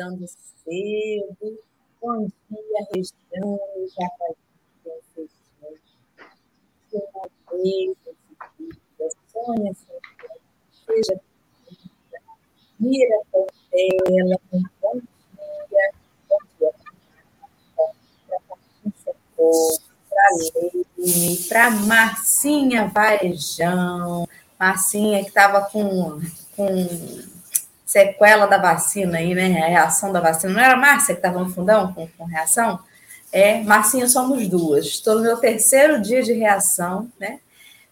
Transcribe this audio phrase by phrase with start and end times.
[0.00, 1.58] acordando cedo.
[2.00, 3.60] Bom dia, região,
[3.98, 4.36] já faz
[6.92, 7.96] uma vez,
[9.30, 9.72] Sônia,
[10.86, 11.20] seja
[12.78, 14.40] Mira Portela,
[14.80, 15.92] bom dia,
[16.28, 16.72] bom dia.
[18.26, 19.14] Para Patrícia
[20.08, 24.26] para Leime, para Marcinha Varejão,
[24.58, 26.20] Marcinha que estava com,
[26.56, 27.39] com
[27.90, 29.46] sequela da vacina aí, né?
[29.62, 30.52] A reação da vacina.
[30.52, 32.78] Não era a Márcia que estava no fundão com, com reação?
[33.32, 34.86] É, Marcinha, somos duas.
[34.86, 37.40] Estou no meu terceiro dia de reação, né?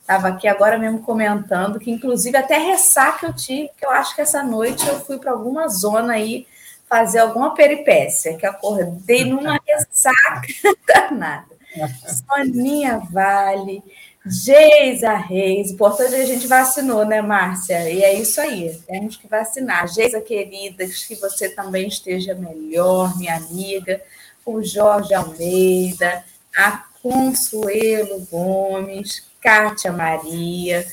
[0.01, 4.21] Estava aqui agora mesmo comentando que, inclusive, até ressaca eu tive, que eu acho que
[4.21, 6.47] essa noite eu fui para alguma zona aí
[6.89, 10.47] fazer alguma peripécia, que acordei numa ressaca
[10.87, 11.59] danada.
[12.07, 13.83] Soninha Vale,
[14.31, 17.91] Geisa Reis, importante é a gente vacinou, né, Márcia?
[17.91, 19.89] E é isso aí, temos que vacinar.
[19.89, 24.01] Geisa querida, que você também esteja melhor, minha amiga.
[24.45, 26.25] O Jorge Almeida,
[26.57, 30.87] a Consuelo Gomes, Kátia Maria,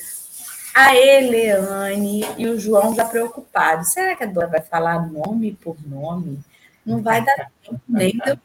[0.74, 3.92] a Eleane e o João já preocupados.
[3.92, 6.38] Será que a Dora vai falar nome por nome?
[6.84, 8.38] Não vai dar tempo nem de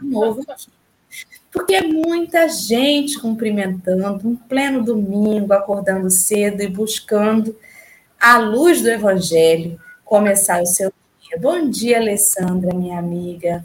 [0.00, 0.70] novo aqui
[1.52, 7.54] porque é muita gente cumprimentando, um pleno domingo, acordando cedo e buscando
[8.18, 11.38] a luz do Evangelho começar o seu dia.
[11.38, 13.64] Bom dia, Alessandra, minha amiga.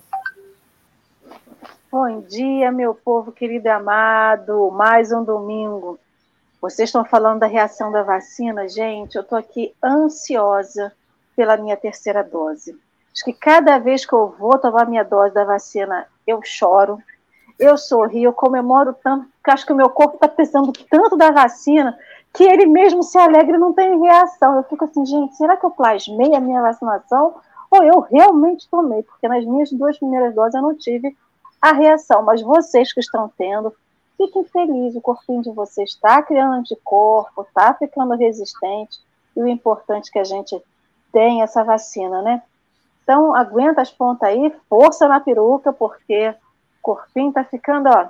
[1.90, 4.70] Bom dia, meu povo querido e amado.
[4.72, 5.98] Mais um domingo.
[6.62, 9.16] Vocês estão falando da reação da vacina, gente.
[9.16, 10.92] Eu estou aqui ansiosa
[11.38, 12.78] pela minha terceira dose.
[13.14, 17.02] Acho que cada vez que eu vou tomar minha dose da vacina, eu choro,
[17.60, 21.32] eu sorrio, eu comemoro tanto, porque acho que o meu corpo está precisando tanto da
[21.32, 21.98] vacina
[22.34, 24.56] que ele mesmo se alegra e não tem reação.
[24.56, 27.36] Eu fico assim, gente, será que eu plasmei a minha vacinação
[27.72, 29.02] ou eu realmente tomei?
[29.02, 31.16] Porque nas minhas duas primeiras doses eu não tive
[31.62, 33.74] a reação, mas vocês que estão tendo,
[34.16, 39.00] fiquem felizes, o corpinho de vocês está criando anticorpo, está ficando resistente,
[39.36, 40.62] e o importante é que a gente
[41.12, 42.42] tenha essa vacina, né?
[43.04, 46.36] Então, aguenta as pontas aí, força na peruca, porque
[46.88, 48.08] corpinho está ficando ó,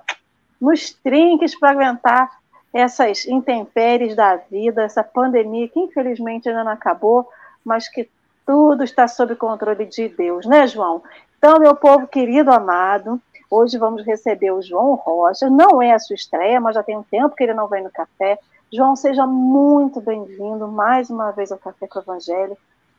[0.61, 2.29] nos trinques para aguentar
[2.71, 7.27] essas intempéries da vida, essa pandemia que infelizmente ainda não acabou,
[7.65, 8.07] mas que
[8.45, 11.01] tudo está sob controle de Deus, né, João?
[11.37, 15.49] Então, meu povo querido, amado, hoje vamos receber o João Rocha.
[15.49, 17.91] Não é a sua estreia, mas já tem um tempo que ele não vem no
[17.91, 18.37] café.
[18.71, 22.57] João, seja muito bem-vindo mais uma vez ao Café com o Evangelho.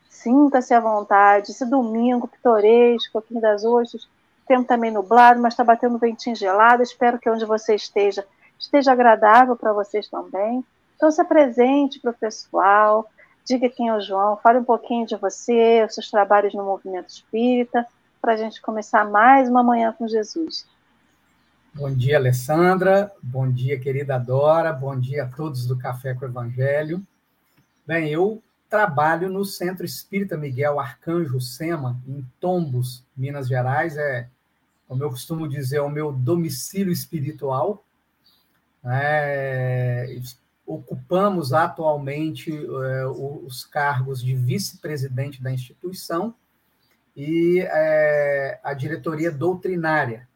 [0.09, 1.51] Sinta-se à vontade.
[1.51, 4.07] Esse domingo pitoresco aqui das Ostras,
[4.49, 6.81] tempo também nublado, mas está batendo ventinho gelado.
[6.81, 8.25] Espero que onde você esteja
[8.57, 10.65] esteja agradável para vocês também.
[10.95, 13.09] Então, se apresente para o pessoal,
[13.45, 17.07] diga quem é o João, fale um pouquinho de você, os seus trabalhos no movimento
[17.07, 17.85] espírita,
[18.21, 20.67] para a gente começar mais uma manhã com Jesus.
[21.73, 23.09] Bom dia, Alessandra.
[23.23, 24.73] Bom dia, querida Dora.
[24.73, 27.01] Bom dia a todos do Café com o Evangelho.
[27.87, 33.95] Bem, eu trabalho no Centro Espírita Miguel Arcanjo Sema, em Tombos, Minas Gerais.
[33.95, 34.27] É
[34.89, 37.85] como eu costumo dizer, é o meu domicílio espiritual.
[38.83, 40.07] É,
[40.65, 46.33] ocupamos atualmente é, os cargos de vice-presidente da instituição
[47.15, 50.27] e é, a diretoria doutrinária.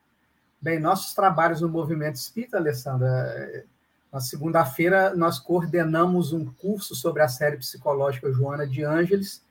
[0.61, 3.63] Bem, nossos trabalhos no movimento espírita, Alessandra, é,
[4.11, 9.43] na segunda-feira nós coordenamos um curso sobre a série psicológica Joana de Ângeles,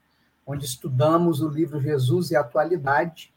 [0.46, 3.32] onde estudamos o livro Jesus e a Atualidade,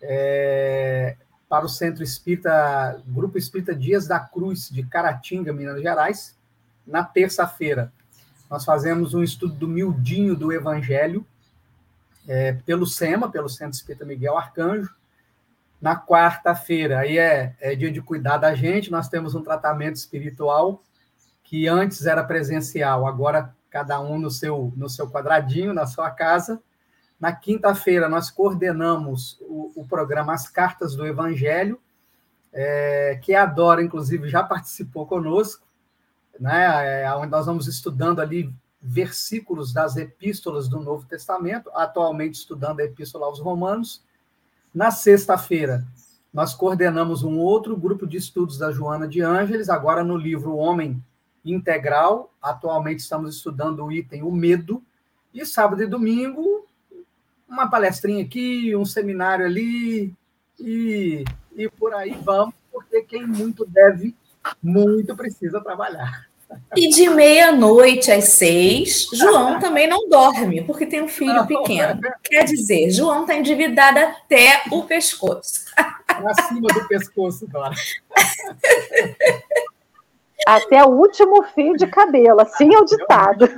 [0.00, 1.16] é,
[1.48, 6.38] para o Centro Espírita, Grupo Espírita Dias da Cruz, de Caratinga, Minas Gerais.
[6.86, 7.92] Na terça-feira,
[8.48, 11.26] nós fazemos um estudo do miudinho do Evangelho,
[12.28, 14.94] é, pelo SEMA, pelo Centro Espírita Miguel Arcanjo.
[15.80, 20.82] Na quarta-feira, aí é, é dia de cuidar da gente, nós temos um tratamento espiritual
[21.42, 26.62] que antes era presencial, agora cada um no seu, no seu quadradinho, na sua casa.
[27.20, 31.78] Na quinta-feira, nós coordenamos o, o, programa As Cartas do Evangelho,
[32.50, 35.62] é, que a Dora, inclusive, já participou conosco,
[36.38, 38.50] né, é, onde nós vamos estudando ali
[38.80, 44.02] versículos das epístolas do Novo Testamento, atualmente estudando a Epístola aos Romanos.
[44.74, 45.84] Na sexta-feira,
[46.32, 51.04] nós coordenamos um outro grupo de estudos da Joana de Ângeles, agora no livro Homem
[51.44, 52.32] Integral.
[52.40, 54.82] Atualmente estamos estudando o item O Medo.
[55.34, 56.66] E sábado e domingo,
[57.50, 60.14] uma palestrinha aqui, um seminário ali,
[60.58, 61.24] e,
[61.56, 64.14] e por aí vamos, porque quem muito deve,
[64.62, 66.28] muito precisa trabalhar.
[66.76, 72.00] E de meia-noite às seis, João também não dorme, porque tem um filho pequeno.
[72.22, 75.64] Quer dizer, João está endividado até o pescoço.
[76.06, 77.74] Acima do pescoço, Dora.
[80.46, 83.48] Até o último fio de cabelo, assim é o ditado.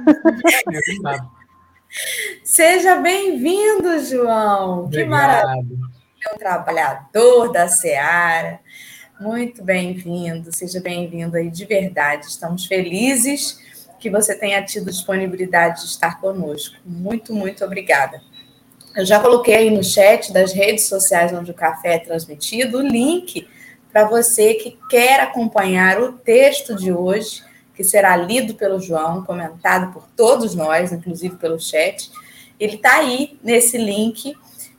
[2.42, 4.84] Seja bem-vindo, João.
[4.84, 5.04] Obrigado.
[5.04, 5.78] Que maravilha.
[6.24, 8.60] É um trabalhador da Seara.
[9.20, 12.26] Muito bem-vindo, seja bem-vindo aí de verdade.
[12.26, 13.60] Estamos felizes
[14.00, 16.76] que você tenha tido disponibilidade de estar conosco.
[16.84, 18.20] Muito, muito obrigada.
[18.96, 22.82] Eu já coloquei aí no chat das redes sociais onde o café é transmitido o
[22.82, 23.48] link
[23.92, 27.42] para você que quer acompanhar o texto de hoje,
[27.74, 32.10] que será lido pelo João, comentado por todos nós, inclusive pelo chat.
[32.58, 34.36] Ele está aí nesse link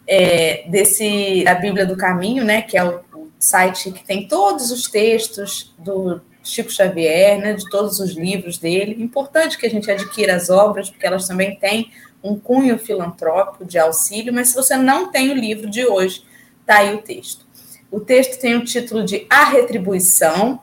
[0.07, 2.61] é, desse da Bíblia do Caminho, né?
[2.61, 7.53] Que é o, o, site que tem todos os textos do Chico Xavier, né?
[7.53, 9.01] De todos os livros dele.
[9.03, 11.91] Importante que a gente adquira as obras, porque elas também têm
[12.23, 14.33] um cunho filantrópico de auxílio.
[14.33, 16.23] Mas se você não tem o livro de hoje,
[16.65, 17.45] tá aí o texto.
[17.91, 20.61] O texto tem o título de A Retribuição.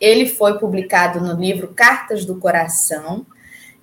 [0.00, 3.26] Ele foi publicado no livro Cartas do Coração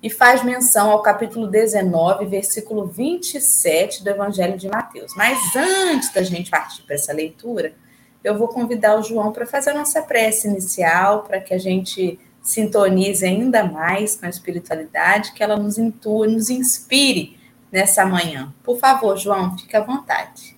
[0.02, 5.14] e faz menção ao capítulo 19, versículo 27 do Evangelho de Mateus.
[5.16, 7.74] Mas antes da gente partir para essa leitura,
[8.22, 12.18] eu vou convidar o João para fazer a nossa prece inicial, para que a gente
[12.42, 17.38] sintonize ainda mais com a espiritualidade, que ela nos intue, nos inspire
[17.70, 18.52] nessa manhã.
[18.62, 20.56] Por favor, João, fique à vontade.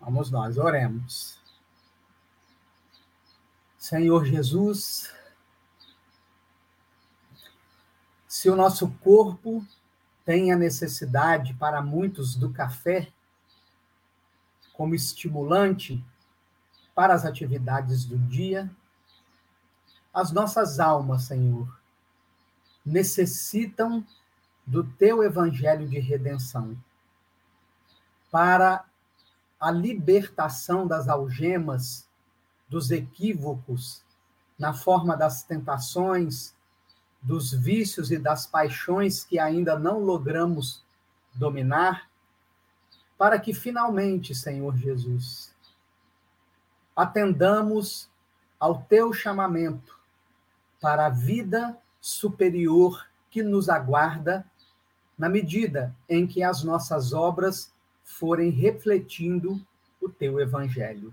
[0.00, 1.37] Vamos nós, oremos.
[3.88, 5.10] Senhor Jesus,
[8.28, 9.66] se o nosso corpo
[10.26, 13.08] tem a necessidade para muitos do café
[14.74, 16.04] como estimulante
[16.94, 18.70] para as atividades do dia,
[20.12, 21.80] as nossas almas, Senhor,
[22.84, 24.06] necessitam
[24.66, 26.76] do teu evangelho de redenção
[28.30, 28.84] para
[29.58, 32.07] a libertação das algemas,
[32.68, 34.02] dos equívocos,
[34.58, 36.54] na forma das tentações,
[37.22, 40.82] dos vícios e das paixões que ainda não logramos
[41.34, 42.08] dominar,
[43.16, 45.52] para que finalmente, Senhor Jesus,
[46.94, 48.08] atendamos
[48.58, 49.98] ao teu chamamento
[50.80, 54.44] para a vida superior que nos aguarda,
[55.18, 57.72] na medida em que as nossas obras
[58.04, 59.60] forem refletindo
[60.00, 61.12] o teu evangelho.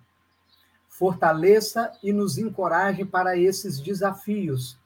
[0.98, 4.78] Fortaleça e nos encoraje para esses desafios,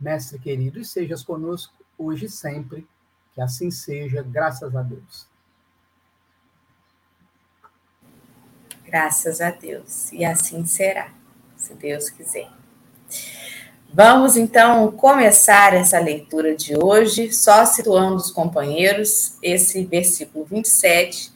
[0.00, 2.84] mestre querido, e sejas conosco hoje e sempre.
[3.32, 5.28] Que assim seja, graças a Deus.
[8.84, 10.10] Graças a Deus.
[10.12, 11.12] E assim será,
[11.56, 12.50] se Deus quiser.
[13.92, 21.33] Vamos então começar essa leitura de hoje, só situando os companheiros, esse versículo 27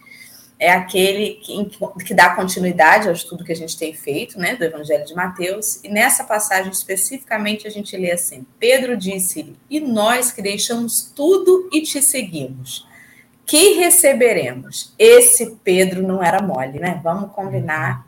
[0.59, 1.71] é aquele que,
[2.05, 5.83] que, dá continuidade ao estudo que a gente tem feito, né, do Evangelho de Mateus,
[5.85, 11.69] e nessa passagem especificamente a gente lê assim: Pedro disse-lhe, e nós que deixamos tudo
[11.73, 12.87] e te seguimos,
[13.47, 14.93] que receberemos?
[14.99, 17.01] Esse Pedro não era mole, né?
[17.05, 18.05] Vamos combinar.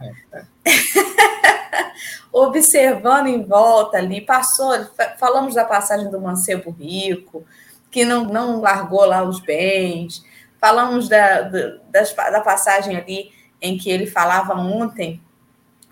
[2.33, 4.73] Observando em volta ali, passou,
[5.19, 7.45] falamos da passagem do mancebo rico,
[7.91, 10.23] que não, não largou lá os bens
[10.61, 15.23] Falamos da, da, da passagem ali em que ele falava ontem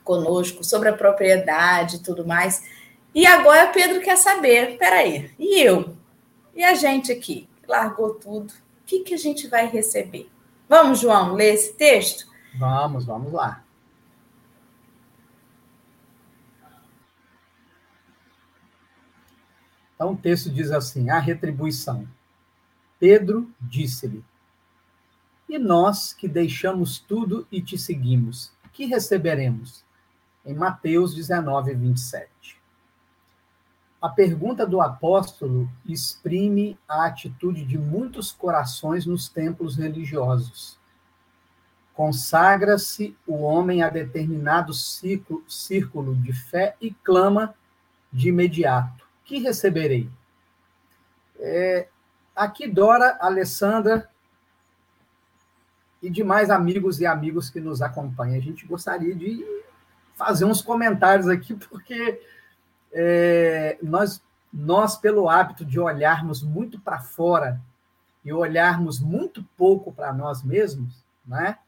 [0.04, 2.68] conosco sobre a propriedade e tudo mais.
[3.14, 5.96] E agora Pedro quer saber: peraí, e eu?
[6.54, 10.30] E a gente aqui, largou tudo, o que, que a gente vai receber?
[10.68, 12.26] Vamos, João, ler esse texto?
[12.58, 13.62] Vamos, vamos lá.
[19.94, 22.08] Então o texto diz assim: a retribuição.
[22.98, 24.24] Pedro disse-lhe:
[25.48, 29.84] e nós que deixamos tudo e te seguimos, que receberemos?
[30.44, 32.58] Em Mateus 19, 27.
[34.00, 40.78] A pergunta do apóstolo exprime a atitude de muitos corações nos templos religiosos.
[41.94, 47.52] Consagra-se o homem a determinado ciclo, círculo de fé e clama
[48.12, 50.08] de imediato: Que receberei?
[51.40, 51.88] É,
[52.36, 54.08] aqui, Dora, Alessandra
[56.02, 58.36] e demais amigos e amigos que nos acompanham.
[58.36, 59.44] A gente gostaria de
[60.14, 62.20] fazer uns comentários aqui, porque
[62.92, 67.60] é, nós, nós, pelo hábito de olharmos muito para fora
[68.24, 71.58] e olharmos muito pouco para nós mesmos, né?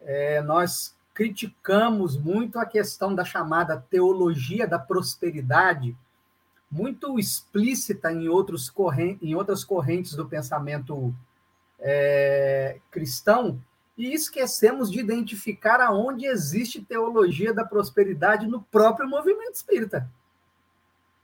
[0.00, 5.96] É, nós criticamos muito a questão da chamada teologia da prosperidade,
[6.70, 11.14] muito explícita em, outros correntes, em outras correntes do pensamento
[11.80, 13.60] é, cristão,
[13.96, 20.08] e esquecemos de identificar aonde existe teologia da prosperidade no próprio movimento espírita.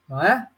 [0.09, 0.49] Não é?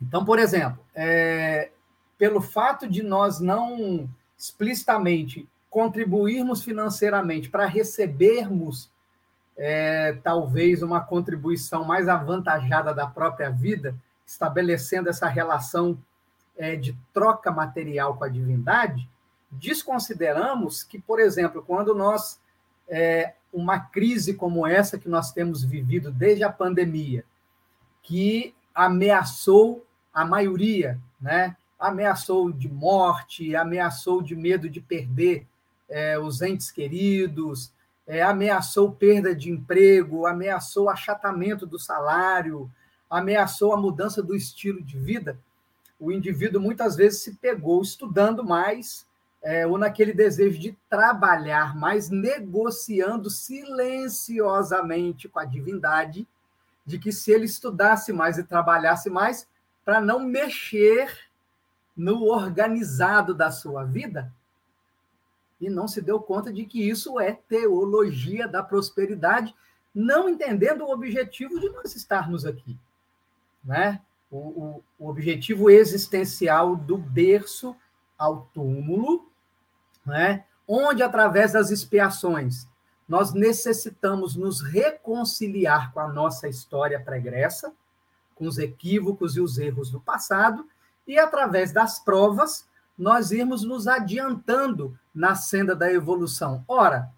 [0.00, 1.70] Então, por exemplo, é,
[2.18, 8.90] pelo fato de nós não explicitamente contribuirmos financeiramente para recebermos
[9.56, 13.94] é, talvez uma contribuição mais avantajada da própria vida,
[14.24, 15.98] estabelecendo essa relação
[16.56, 19.08] é, de troca material com a divindade,
[19.50, 22.40] desconsideramos que, por exemplo, quando nós,
[22.88, 27.24] é, uma crise como essa que nós temos vivido desde a pandemia,
[28.02, 31.56] que ameaçou a maioria, né?
[31.78, 35.46] ameaçou de morte, ameaçou de medo de perder
[35.88, 37.72] é, os entes queridos,
[38.06, 42.70] é, ameaçou perda de emprego, ameaçou achatamento do salário,
[43.08, 45.38] ameaçou a mudança do estilo de vida,
[46.00, 49.06] o indivíduo muitas vezes se pegou estudando mais,
[49.48, 56.28] é, ou naquele desejo de trabalhar mais, negociando silenciosamente com a divindade,
[56.84, 59.48] de que se ele estudasse mais e trabalhasse mais,
[59.86, 61.10] para não mexer
[61.96, 64.30] no organizado da sua vida,
[65.58, 69.54] e não se deu conta de que isso é teologia da prosperidade,
[69.94, 72.78] não entendendo o objetivo de nós estarmos aqui.
[73.64, 73.98] Né?
[74.30, 77.74] O, o, o objetivo existencial do berço
[78.18, 79.27] ao túmulo,
[80.08, 80.44] né?
[80.66, 82.66] onde, através das expiações,
[83.08, 87.72] nós necessitamos nos reconciliar com a nossa história pregressa,
[88.34, 90.66] com os equívocos e os erros do passado,
[91.06, 96.62] e através das provas, nós irmos nos adiantando na senda da evolução.
[96.68, 97.10] Ora,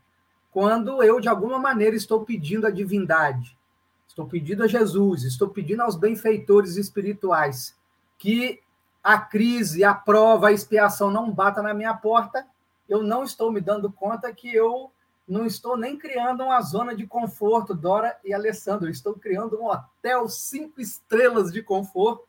[0.53, 3.59] quando eu, de alguma maneira, estou pedindo a divindade,
[4.07, 7.77] estou pedindo a Jesus, estou pedindo aos benfeitores espirituais
[8.17, 8.61] que
[9.03, 12.47] a crise, a prova, a expiação não bata na minha porta,
[12.91, 14.91] eu não estou me dando conta que eu
[15.27, 19.67] não estou nem criando uma zona de conforto, Dora e Alessandro, eu estou criando um
[19.67, 22.29] hotel cinco estrelas de conforto,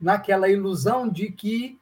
[0.00, 1.78] naquela ilusão de que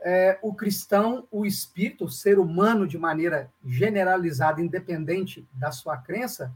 [0.00, 6.52] é, o cristão, o espírito, o ser humano de maneira generalizada, independente da sua crença,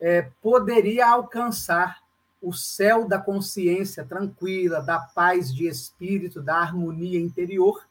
[0.00, 2.04] é, poderia alcançar
[2.42, 7.84] o céu da consciência tranquila, da paz de espírito, da harmonia interior,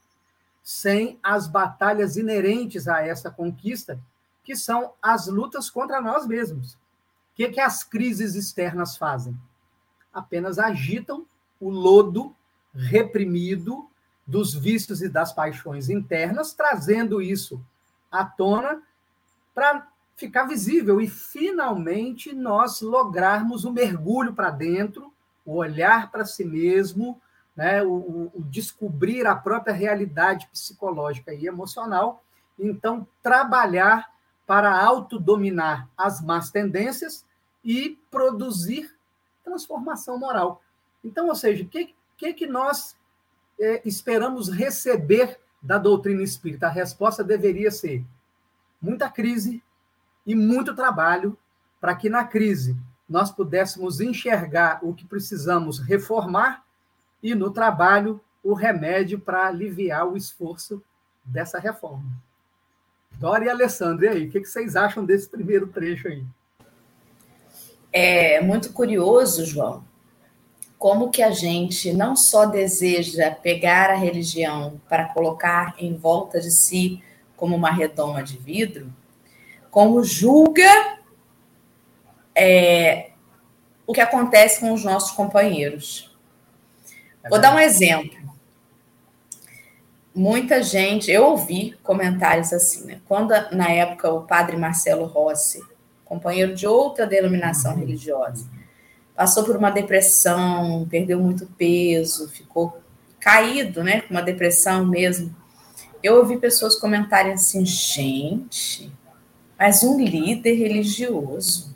[0.63, 3.99] sem as batalhas inerentes a essa conquista,
[4.43, 6.73] que são as lutas contra nós mesmos.
[6.73, 6.77] O
[7.35, 9.37] que, que as crises externas fazem?
[10.13, 11.25] Apenas agitam
[11.59, 12.33] o lodo
[12.73, 13.89] reprimido
[14.25, 17.61] dos vícios e das paixões internas, trazendo isso
[18.09, 18.81] à tona
[19.53, 25.11] para ficar visível e finalmente nós lograrmos o mergulho para dentro,
[25.45, 27.19] o olhar para si mesmo,
[27.55, 32.23] né, o, o, descobrir a própria realidade psicológica e emocional,
[32.57, 34.11] então trabalhar
[34.45, 37.25] para autodominar as más tendências
[37.63, 38.93] e produzir
[39.43, 40.61] transformação moral.
[41.03, 42.95] Então, ou seja, o que, que, que nós
[43.59, 46.67] é, esperamos receber da doutrina espírita?
[46.67, 48.03] A resposta deveria ser
[48.81, 49.63] muita crise
[50.25, 51.37] e muito trabalho
[51.79, 56.63] para que na crise nós pudéssemos enxergar o que precisamos reformar
[57.23, 60.83] e no trabalho o remédio para aliviar o esforço
[61.23, 62.11] dessa reforma.
[63.13, 66.25] Dora e Alessandro, e aí, o que vocês acham desse primeiro trecho aí?
[67.91, 69.85] É muito curioso, João,
[70.77, 76.51] como que a gente não só deseja pegar a religião para colocar em volta de
[76.51, 77.01] si
[77.37, 78.91] como uma redoma de vidro,
[79.71, 80.97] como julga
[82.35, 83.11] é,
[83.85, 86.12] o que acontece com os nossos companheiros.
[87.23, 88.17] É Vou dar um exemplo.
[90.13, 93.01] Muita gente, eu ouvi comentários assim, né?
[93.07, 95.59] Quando na época o padre Marcelo Rossi,
[96.05, 98.47] companheiro de outra denominação religiosa,
[99.15, 102.79] passou por uma depressão, perdeu muito peso, ficou
[103.19, 105.33] caído, né, com uma depressão mesmo.
[106.03, 108.91] Eu ouvi pessoas comentarem assim, gente,
[109.57, 111.73] mas um líder religioso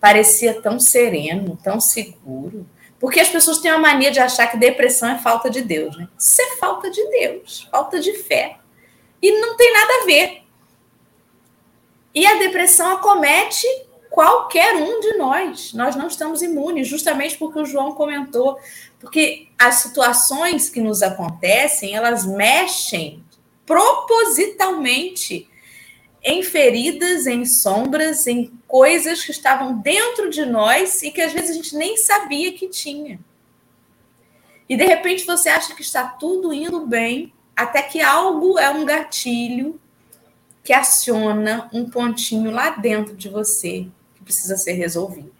[0.00, 2.66] parecia tão sereno, tão seguro,
[3.00, 6.06] porque as pessoas têm uma mania de achar que depressão é falta de Deus, né?
[6.18, 8.58] Isso é falta de Deus, falta de fé.
[9.22, 10.42] E não tem nada a ver.
[12.14, 13.66] E a depressão acomete
[14.10, 15.72] qualquer um de nós.
[15.72, 18.58] Nós não estamos imunes, justamente porque o João comentou,
[18.98, 23.24] porque as situações que nos acontecem, elas mexem
[23.64, 25.48] propositalmente
[26.22, 31.50] em feridas, em sombras, em coisas que estavam dentro de nós e que às vezes
[31.50, 33.18] a gente nem sabia que tinha.
[34.68, 38.84] E de repente você acha que está tudo indo bem, até que algo é um
[38.84, 39.80] gatilho
[40.62, 45.32] que aciona um pontinho lá dentro de você que precisa ser resolvido.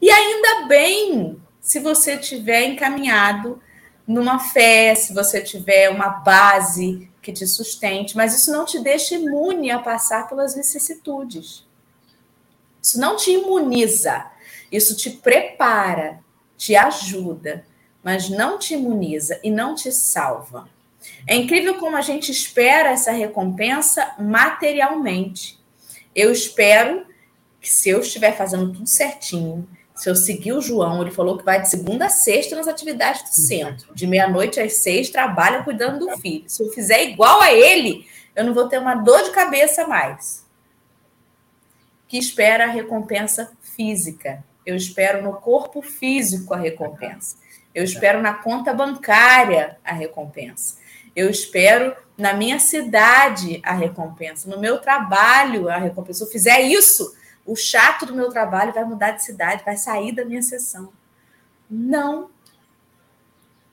[0.00, 3.62] E ainda bem se você tiver encaminhado
[4.06, 9.14] numa fé, se você tiver uma base que te sustente, mas isso não te deixa
[9.14, 11.66] imune a passar pelas vicissitudes.
[12.82, 14.26] Isso não te imuniza,
[14.72, 16.20] isso te prepara,
[16.56, 17.66] te ajuda,
[18.02, 20.68] mas não te imuniza e não te salva.
[21.26, 25.58] É incrível como a gente espera essa recompensa materialmente.
[26.14, 27.06] Eu espero
[27.60, 29.68] que se eu estiver fazendo tudo certinho,
[30.00, 33.22] se eu seguir o João, ele falou que vai de segunda a sexta nas atividades
[33.22, 33.94] do centro.
[33.94, 36.44] De meia-noite às seis, trabalha cuidando do filho.
[36.46, 40.46] Se eu fizer igual a ele, eu não vou ter uma dor de cabeça mais.
[42.08, 44.42] Que espera a recompensa física.
[44.64, 47.36] Eu espero no corpo físico a recompensa.
[47.74, 50.78] Eu espero na conta bancária a recompensa.
[51.14, 56.20] Eu espero na minha cidade a recompensa, no meu trabalho a recompensa.
[56.20, 57.14] Se eu fizer isso,
[57.46, 60.92] o chato do meu trabalho vai mudar de cidade, vai sair da minha sessão.
[61.68, 62.30] Não.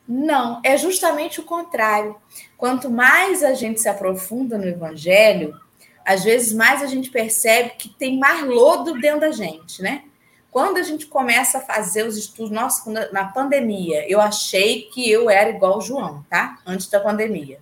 [0.06, 2.16] Não, é justamente o contrário.
[2.56, 5.58] Quanto mais a gente se aprofunda no evangelho,
[6.04, 10.04] às vezes mais a gente percebe que tem mais lodo dentro da gente, né?
[10.50, 15.28] Quando a gente começa a fazer os estudos, nossa, na pandemia, eu achei que eu
[15.28, 16.58] era igual o João, tá?
[16.64, 17.60] Antes da pandemia.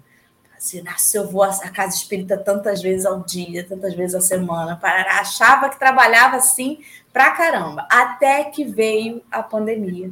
[0.84, 5.20] Nossa, eu vou à casa espírita tantas vezes ao dia, tantas vezes a semana, para
[5.20, 6.80] achava que trabalhava assim
[7.12, 10.10] pra caramba, até que veio a pandemia.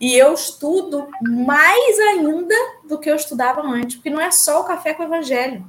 [0.00, 4.64] E eu estudo mais ainda do que eu estudava antes, porque não é só o
[4.64, 5.64] café com o evangelho.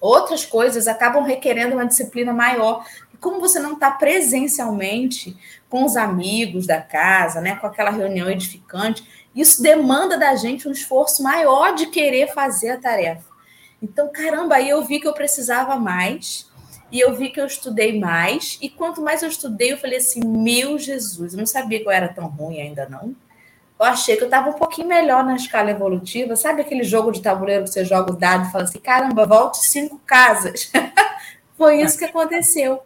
[0.00, 2.84] Outras coisas acabam requerendo uma disciplina maior,
[3.20, 5.36] como você não está presencialmente
[5.68, 10.72] com os amigos da casa, né, com aquela reunião edificante, isso demanda da gente um
[10.72, 13.24] esforço maior de querer fazer a tarefa.
[13.82, 16.50] Então, caramba, aí eu vi que eu precisava mais,
[16.90, 20.20] e eu vi que eu estudei mais, e quanto mais eu estudei, eu falei assim:
[20.20, 23.16] meu Jesus, eu não sabia que eu era tão ruim ainda não.
[23.80, 26.36] Eu achei que eu estava um pouquinho melhor na escala evolutiva.
[26.36, 29.58] Sabe aquele jogo de tabuleiro que você joga o dado e fala assim: caramba, volte
[29.58, 30.70] cinco casas.
[31.58, 32.82] Foi isso que aconteceu.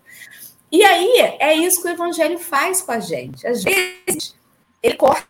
[0.70, 3.46] E aí, é isso que o evangelho faz com a gente.
[3.46, 4.34] Às vezes,
[4.82, 5.26] ele corta,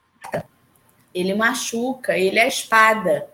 [1.16, 3.30] ele machuca, ele é a espada.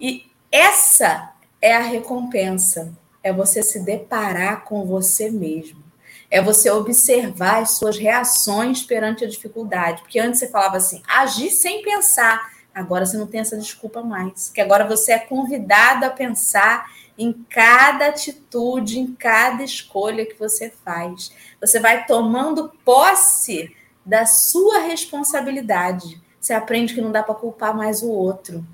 [0.00, 2.96] E essa é a recompensa.
[3.24, 5.82] É você se deparar com você mesmo.
[6.30, 10.02] É você observar as suas reações perante a dificuldade.
[10.02, 12.52] Porque antes você falava assim, agir sem pensar.
[12.72, 14.48] Agora você não tem essa desculpa mais.
[14.48, 20.72] Que agora você é convidado a pensar em cada atitude, em cada escolha que você
[20.84, 21.32] faz.
[21.60, 23.74] Você vai tomando posse
[24.06, 26.27] da sua responsabilidade.
[26.40, 28.64] Você aprende que não dá para culpar mais o outro.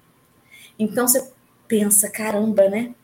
[0.78, 1.30] Então você
[1.66, 2.94] pensa, caramba, né?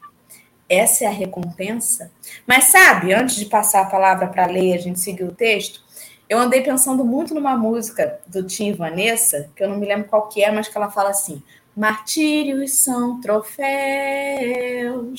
[0.69, 2.13] Essa é a recompensa.
[2.47, 5.83] Mas sabe, antes de passar a palavra para ler, a gente seguir o texto,
[6.29, 10.09] eu andei pensando muito numa música do Tim e Vanessa, que eu não me lembro
[10.09, 11.43] qual que é, mas que ela fala assim:
[11.77, 13.65] Martírios são troféus.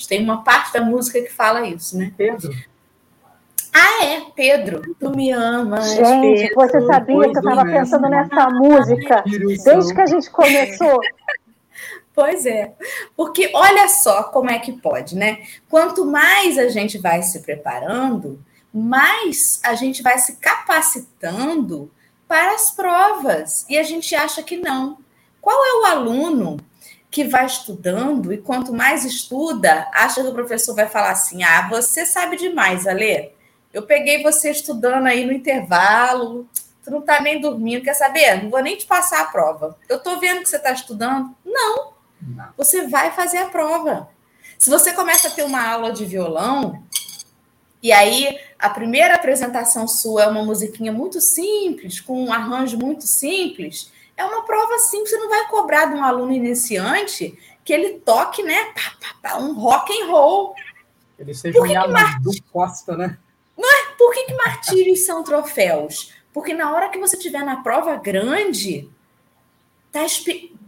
[0.08, 2.14] Tem uma parte da música que fala isso, né?
[2.16, 2.54] Pedro.
[3.74, 5.92] Ah, é, Pedro, tu me amas.
[5.94, 11.00] Gente, Pedro, você sabia que eu estava pensando nessa música desde que a gente começou?
[12.14, 12.74] Pois é,
[13.16, 15.44] porque olha só como é que pode, né?
[15.70, 18.38] Quanto mais a gente vai se preparando,
[18.74, 21.90] mais a gente vai se capacitando
[22.28, 23.66] para as provas.
[23.70, 24.98] E a gente acha que não.
[25.40, 26.58] Qual é o aluno
[27.10, 31.68] que vai estudando e quanto mais estuda, acha que o professor vai falar assim: ah,
[31.70, 33.32] você sabe demais, Alê.
[33.74, 36.48] Eu peguei você estudando aí no intervalo,
[36.84, 38.44] tu não está nem dormindo, quer saber?
[38.44, 39.78] Não vou nem te passar a prova.
[39.88, 41.36] Eu estou vendo que você está estudando.
[41.46, 41.94] Não.
[42.22, 42.50] não.
[42.58, 44.10] Você vai fazer a prova.
[44.58, 46.84] Se você começa a ter uma aula de violão,
[47.82, 53.08] e aí a primeira apresentação sua é uma musiquinha muito simples, com um arranjo muito
[53.08, 58.00] simples, é uma prova simples, você não vai cobrar de um aluno iniciante que ele
[58.00, 60.54] toque, né, pá, pá, pá, um rock and roll.
[61.18, 62.22] Ele seja Por que um que Mart...
[62.22, 63.18] do Costa, né?
[63.62, 63.96] Não é?
[63.98, 66.14] Por que, que martírios são troféus?
[66.34, 68.90] Porque na hora que você estiver na prova grande,
[69.92, 70.00] tá,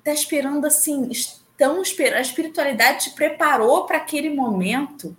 [0.03, 5.15] tá esperando assim, estão esperando, a espiritualidade te preparou para aquele momento,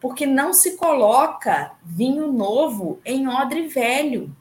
[0.00, 4.34] porque não se coloca vinho novo em odre velho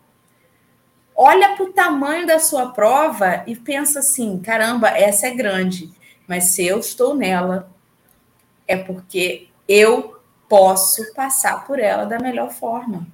[1.16, 5.92] olha para o tamanho da sua prova e pensa assim: caramba, essa é grande,
[6.28, 7.72] mas se eu estou nela,
[8.68, 10.13] é porque eu
[10.54, 13.08] posso passar por ela da melhor forma.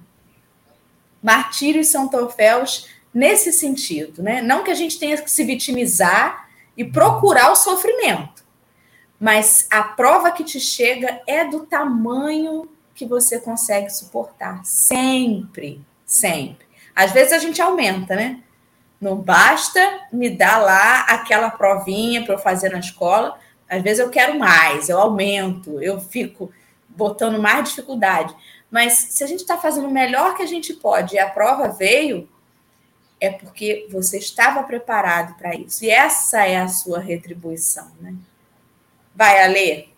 [1.22, 4.42] Martírios são troféus nesse sentido, né?
[4.42, 8.44] Não que a gente tenha que se vitimizar e procurar o sofrimento,
[9.18, 14.62] mas a prova que te chega é do tamanho que você consegue suportar.
[14.62, 16.66] Sempre, sempre.
[16.94, 18.42] Às vezes a gente aumenta, né?
[19.00, 19.80] Não basta
[20.12, 23.38] me dar lá aquela provinha para eu fazer na escola.
[23.66, 26.52] Às vezes eu quero mais, eu aumento, eu fico
[26.96, 28.34] botando mais dificuldade.
[28.70, 31.68] Mas se a gente está fazendo o melhor que a gente pode e a prova
[31.68, 32.28] veio,
[33.20, 35.84] é porque você estava preparado para isso.
[35.84, 38.14] E essa é a sua retribuição, né?
[39.14, 39.88] Vai, Alê.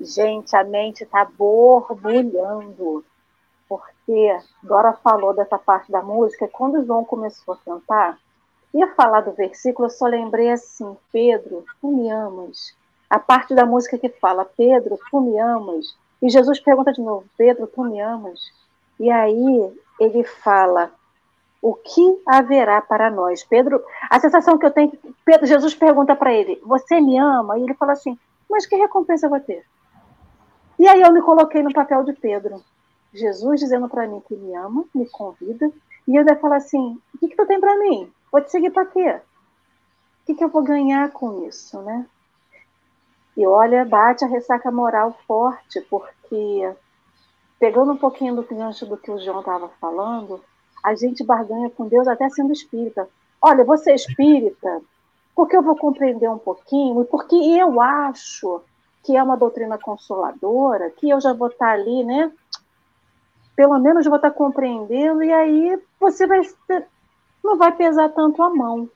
[0.00, 3.04] Gente, a mente está borbulhando,
[3.68, 8.18] porque Dora falou dessa parte da música, quando o João começou a cantar,
[8.74, 12.76] ia falar do versículo, eu só lembrei assim, Pedro, tu me amas.
[13.08, 15.96] A parte da música que fala, Pedro, tu me amas.
[16.20, 18.40] E Jesus pergunta de novo, Pedro, tu me amas?
[18.98, 20.90] E aí ele fala,
[21.60, 23.44] o que haverá para nós?
[23.44, 24.92] Pedro, a sensação que eu tenho,
[25.24, 27.58] Pedro, Jesus pergunta para ele, você me ama?
[27.58, 28.18] E ele fala assim,
[28.50, 29.64] mas que recompensa eu vou ter?
[30.78, 32.62] E aí eu me coloquei no papel de Pedro.
[33.12, 35.70] Jesus dizendo para mim que me ama, me convida,
[36.06, 38.12] e eu ainda falo assim, o que, que tu tem para mim?
[38.30, 39.20] Vou te seguir para quê?
[40.22, 42.06] O que, que eu vou ganhar com isso, né?
[43.36, 46.72] E olha, bate a ressaca moral forte, porque
[47.58, 50.40] pegando um pouquinho do gancho do que o João estava falando,
[50.82, 53.08] a gente barganha com Deus até sendo espírita.
[53.40, 54.80] Olha, você é espírita,
[55.34, 58.62] porque eu vou compreender um pouquinho, e porque eu acho
[59.02, 62.32] que é uma doutrina consoladora, que eu já vou estar ali, né?
[63.56, 66.40] Pelo menos vou estar compreendendo, e aí você vai
[67.42, 68.88] não vai pesar tanto a mão.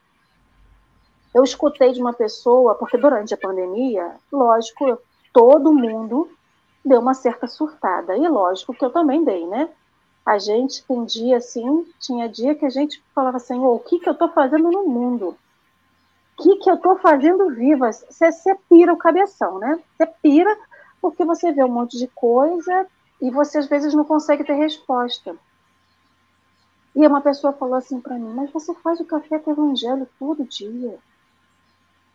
[1.38, 4.98] Eu escutei de uma pessoa, porque durante a pandemia, lógico,
[5.32, 6.28] todo mundo
[6.84, 8.16] deu uma certa surtada.
[8.16, 9.68] E lógico que eu também dei, né?
[10.28, 14.06] a gente tem dia assim, tinha dia que a gente falava assim, o que, que
[14.06, 15.34] eu estou fazendo no mundo?
[16.36, 17.90] O que, que eu estou fazendo viva?
[17.90, 19.82] Você, pira o cabeção, né?
[19.96, 20.54] Você pira
[21.00, 22.86] porque você vê um monte de coisa
[23.22, 25.34] e você às vezes não consegue ter resposta.
[26.94, 30.44] E uma pessoa falou assim para mim, mas você faz o café com evangelho todo
[30.44, 30.98] dia.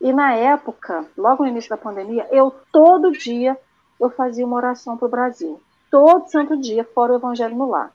[0.04, 3.58] E na época, logo no início da pandemia, eu todo dia
[3.98, 5.58] eu fazia uma oração para o Brasil.
[5.90, 7.90] Todo santo dia, fora o evangelho no lar.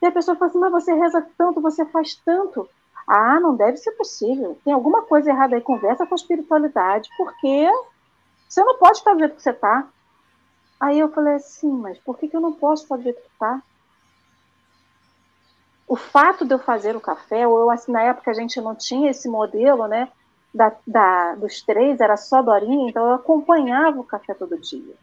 [0.00, 2.66] E a pessoa fala assim, mas você reza tanto, você faz tanto.
[3.06, 4.58] Ah, não deve ser possível.
[4.64, 5.60] Tem alguma coisa errada aí.
[5.60, 7.68] Conversa com a espiritualidade, porque
[8.48, 9.86] você não pode estar do jeito que você está.
[10.80, 13.28] Aí eu falei assim, mas por que, que eu não posso estar do jeito que
[13.28, 13.62] está?
[15.86, 18.74] O fato de eu fazer o café, ou eu, assim, na época a gente não
[18.74, 20.08] tinha esse modelo, né?
[20.54, 24.94] Da, da, dos três, era só Dorinha, então eu acompanhava o café todo dia.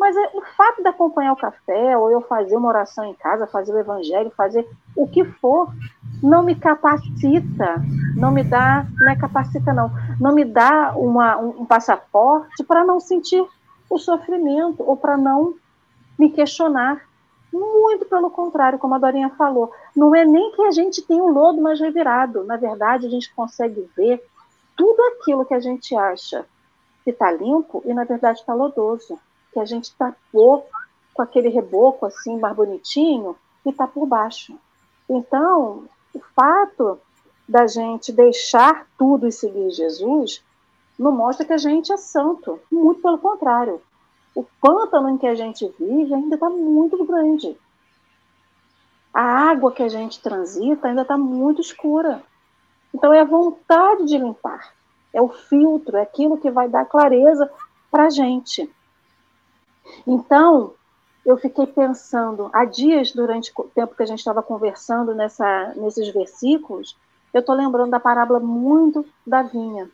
[0.00, 3.46] Mas é, o fato de acompanhar o café, ou eu fazer uma oração em casa,
[3.46, 5.68] fazer o evangelho, fazer o que for,
[6.22, 7.74] não me capacita,
[8.16, 12.82] não me dá, não é capacita não, não me dá uma, um, um passaporte para
[12.82, 13.44] não sentir
[13.90, 15.54] o sofrimento, ou para não
[16.18, 17.02] me questionar.
[17.52, 21.30] Muito pelo contrário, como a Dorinha falou, não é nem que a gente tem um
[21.30, 24.24] lodo mais revirado, na verdade a gente consegue ver
[24.80, 26.46] tudo aquilo que a gente acha
[27.04, 29.20] que está limpo e na verdade está lodoso
[29.52, 30.66] que a gente tapou
[31.12, 34.58] com aquele reboco assim, mais bonitinho, e está por baixo.
[35.06, 36.98] Então, o fato
[37.46, 40.42] da gente deixar tudo e seguir Jesus
[40.98, 42.58] não mostra que a gente é santo.
[42.72, 43.82] Muito pelo contrário.
[44.34, 47.54] O pântano em que a gente vive ainda está muito grande.
[49.12, 52.22] A água que a gente transita ainda está muito escura.
[52.94, 54.72] Então é a vontade de limpar.
[55.12, 57.50] É o filtro, é aquilo que vai dar clareza
[57.90, 58.70] para a gente.
[60.06, 60.74] Então,
[61.24, 66.08] eu fiquei pensando, há dias, durante o tempo que a gente estava conversando nessa, nesses
[66.08, 66.96] versículos,
[67.32, 69.90] eu estou lembrando da parábola muito da vinha.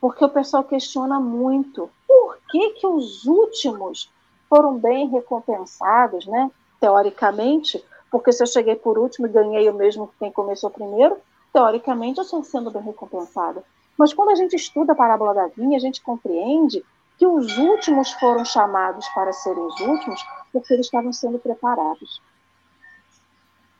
[0.00, 4.10] Porque o pessoal questiona muito por que, que os últimos
[4.48, 6.50] foram bem recompensados, né?
[6.80, 11.16] Teoricamente, porque se eu cheguei por último e ganhei o mesmo que quem começou primeiro,
[11.52, 13.64] teoricamente eu estou sendo bem recompensada.
[13.96, 16.84] Mas quando a gente estuda a parábola da vinha, a gente compreende
[17.18, 22.22] que os últimos foram chamados para serem os últimos porque eles estavam sendo preparados.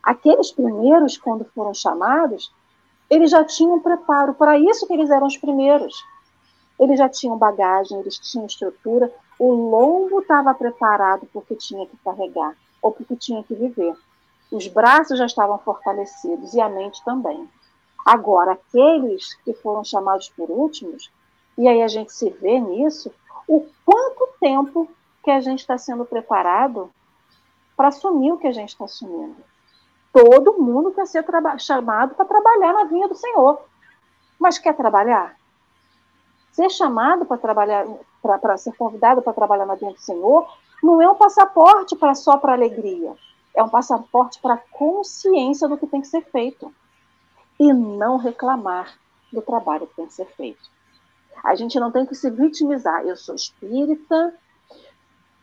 [0.02, 2.52] Aqueles primeiros, quando foram chamados,
[3.08, 6.04] eles já tinham preparo, para isso que eles eram os primeiros.
[6.78, 12.54] Eles já tinham bagagem, eles tinham estrutura, o lombo estava preparado porque tinha que carregar,
[12.80, 13.94] ou porque tinha que viver.
[14.50, 17.48] Os braços já estavam fortalecidos e a mente também.
[18.04, 21.10] Agora, aqueles que foram chamados por últimos,
[21.56, 23.12] e aí a gente se vê nisso,
[23.46, 24.88] o quanto tempo
[25.22, 26.90] que a gente está sendo preparado
[27.76, 29.36] para assumir o que a gente está assumindo.
[30.12, 31.24] Todo mundo quer ser
[31.58, 33.60] chamado para trabalhar na vinha do Senhor.
[34.38, 35.36] Mas quer trabalhar?
[36.52, 37.86] Ser chamado para trabalhar,
[38.22, 40.48] para ser convidado para trabalhar na vinha do Senhor,
[40.82, 43.14] não é um passaporte para só para alegria.
[43.54, 46.72] É um passaporte para consciência do que tem que ser feito.
[47.60, 48.98] E não reclamar
[49.32, 50.68] do trabalho que tem que ser feito.
[51.44, 53.02] A gente não tem que se vitimizar.
[53.06, 54.34] Eu sou espírita,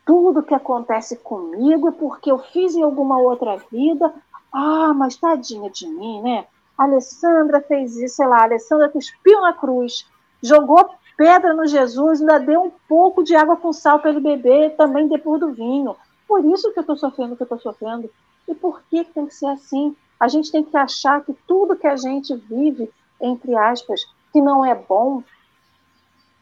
[0.06, 4.14] tudo que acontece comigo é porque eu fiz em alguma outra vida,
[4.54, 6.48] ah, mas tadinha de mim, né?
[6.78, 10.08] A Alessandra fez isso, sei lá, a Alessandra cuspiu na cruz,
[10.42, 14.76] jogou pedra no Jesus, ainda deu um pouco de água com sal para ele beber
[14.78, 15.96] também depois do vinho.
[16.28, 18.10] Por isso que eu estou sofrendo o que eu estou sofrendo.
[18.48, 19.96] E por que tem que ser assim?
[20.20, 24.66] A gente tem que achar que tudo que a gente vive, entre aspas, que não
[24.66, 25.24] é bom,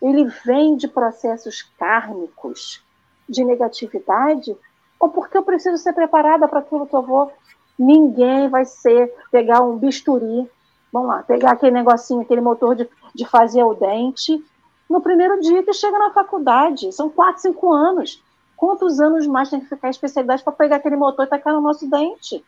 [0.01, 2.83] ele vem de processos kármicos,
[3.27, 4.55] de negatividade,
[4.99, 7.31] ou porque eu preciso ser preparada para aquilo que eu vou
[7.77, 10.49] Ninguém vai ser pegar um bisturi,
[10.91, 14.43] vamos lá, pegar aquele negocinho, aquele motor de, de fazer o dente,
[14.89, 16.91] no primeiro dia que chega na faculdade.
[16.93, 18.23] São quatro, cinco anos.
[18.55, 21.89] Quantos anos mais tem que ficar especialidade para pegar aquele motor e tacar no nosso
[21.89, 22.43] dente?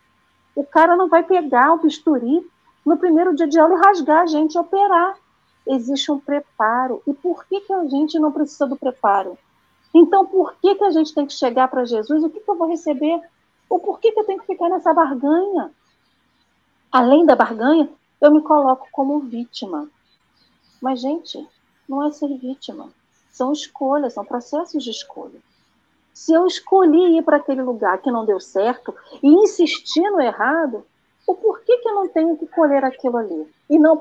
[0.58, 2.44] O cara não vai pegar o bisturi
[2.84, 5.16] no primeiro dia de aula e rasgar a gente operar.
[5.68, 7.00] Existe um preparo.
[7.06, 9.38] E por que, que a gente não precisa do preparo?
[9.94, 12.24] Então, por que, que a gente tem que chegar para Jesus?
[12.24, 13.22] O que, que eu vou receber?
[13.70, 15.72] O porquê que eu tenho que ficar nessa barganha?
[16.92, 17.88] Além da barganha,
[18.20, 19.88] eu me coloco como vítima.
[20.82, 21.48] Mas, gente,
[21.88, 22.90] não é ser vítima.
[23.30, 25.40] São escolhas, são processos de escolha.
[26.18, 30.84] Se eu escolhi ir para aquele lugar que não deu certo e insistir no errado,
[31.28, 33.48] o porquê que eu não tenho que colher aquilo ali?
[33.70, 33.96] E não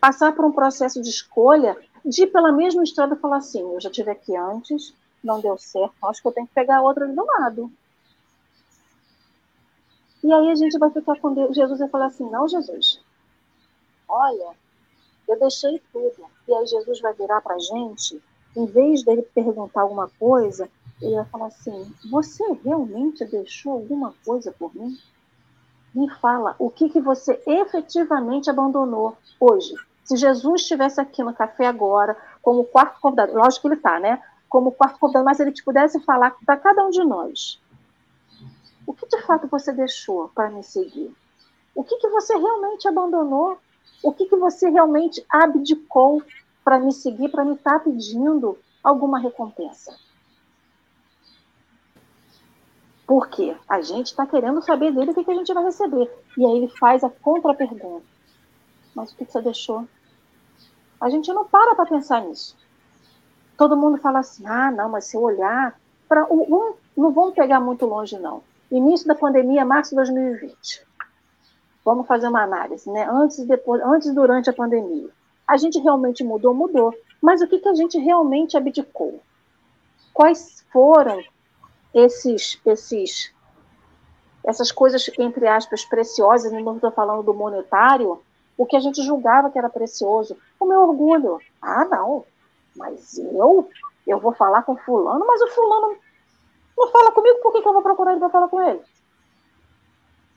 [0.00, 3.78] passar por um processo de escolha de ir pela mesma estrada e falar assim, eu
[3.78, 7.14] já tive aqui antes, não deu certo, acho que eu tenho que pegar outra ali
[7.14, 7.70] do lado.
[10.24, 11.54] E aí a gente vai ficar com Deus.
[11.54, 12.98] Jesus vai falar assim: não, Jesus,
[14.08, 14.56] olha,
[15.28, 16.24] eu deixei tudo.
[16.48, 18.22] E aí Jesus vai virar para a gente,
[18.56, 24.52] em vez dele perguntar alguma coisa, ele vai falar assim: você realmente deixou alguma coisa
[24.52, 24.98] por mim?
[25.94, 29.74] Me fala, o que, que você efetivamente abandonou hoje?
[30.04, 34.22] Se Jesus estivesse aqui no café agora, como quarto convidado, lógico que ele está, né?
[34.48, 37.60] Como quarto convidado, mas ele te pudesse falar para cada um de nós
[38.86, 41.12] o que de fato você deixou para me seguir?
[41.74, 43.58] O que, que você realmente abandonou?
[44.02, 46.22] O que, que você realmente abdicou
[46.64, 49.98] para me seguir, para me estar tá pedindo alguma recompensa?
[53.06, 56.10] Porque a gente está querendo saber dele o que, que a gente vai receber.
[56.36, 58.04] E aí ele faz a contra-pergunta.
[58.94, 59.86] Mas o que, você deixou?
[61.00, 62.56] A gente não para para pensar nisso.
[63.56, 65.78] Todo mundo fala assim: ah, não, mas se eu olhar.
[66.08, 68.42] Pra, um, não vamos pegar muito longe, não.
[68.70, 70.86] Início da pandemia, março de 2020.
[71.84, 73.08] Vamos fazer uma análise, né?
[73.08, 75.08] Antes e depois, antes durante a pandemia.
[75.46, 76.92] A gente realmente mudou, mudou.
[77.20, 79.20] Mas o que, que a gente realmente abdicou?
[80.12, 81.22] Quais foram
[81.96, 83.32] esses, esses,
[84.44, 86.52] essas coisas entre aspas preciosas?
[86.52, 88.20] Não estou falando do monetário.
[88.56, 91.40] O que a gente julgava que era precioso, o meu orgulho.
[91.60, 92.24] Ah, não.
[92.74, 93.68] Mas eu,
[94.06, 95.96] eu vou falar com fulano, mas o fulano
[96.76, 98.82] não fala comigo, por que, que eu vou procurar ele para falar com ele?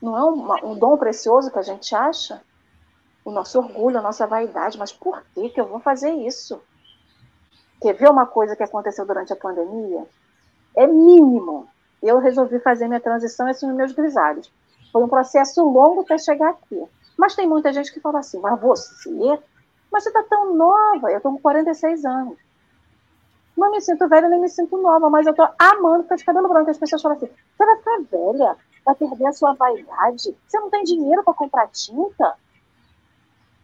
[0.00, 2.42] Não é um, dom precioso que a gente acha?
[3.22, 6.60] O nosso orgulho, a nossa vaidade, mas por que, que eu vou fazer isso?
[7.82, 10.06] Quer ver uma coisa que aconteceu durante a pandemia?
[10.76, 11.68] É mínimo.
[12.02, 14.52] Eu resolvi fazer minha transição esses nos meus grisalhos.
[14.92, 16.82] Foi um processo longo até chegar aqui.
[17.16, 19.38] Mas tem muita gente que fala assim, mas você?
[19.92, 22.38] Mas você está tão nova, eu estou com 46 anos.
[23.56, 26.48] Não me sinto velha, nem me sinto nova, mas eu tô amando ficar de cabelo
[26.48, 26.70] branco.
[26.70, 28.56] As pessoas falam assim: você vai ficar velha?
[28.84, 30.34] Vai perder a sua vaidade?
[30.46, 32.36] Você não tem dinheiro para comprar tinta?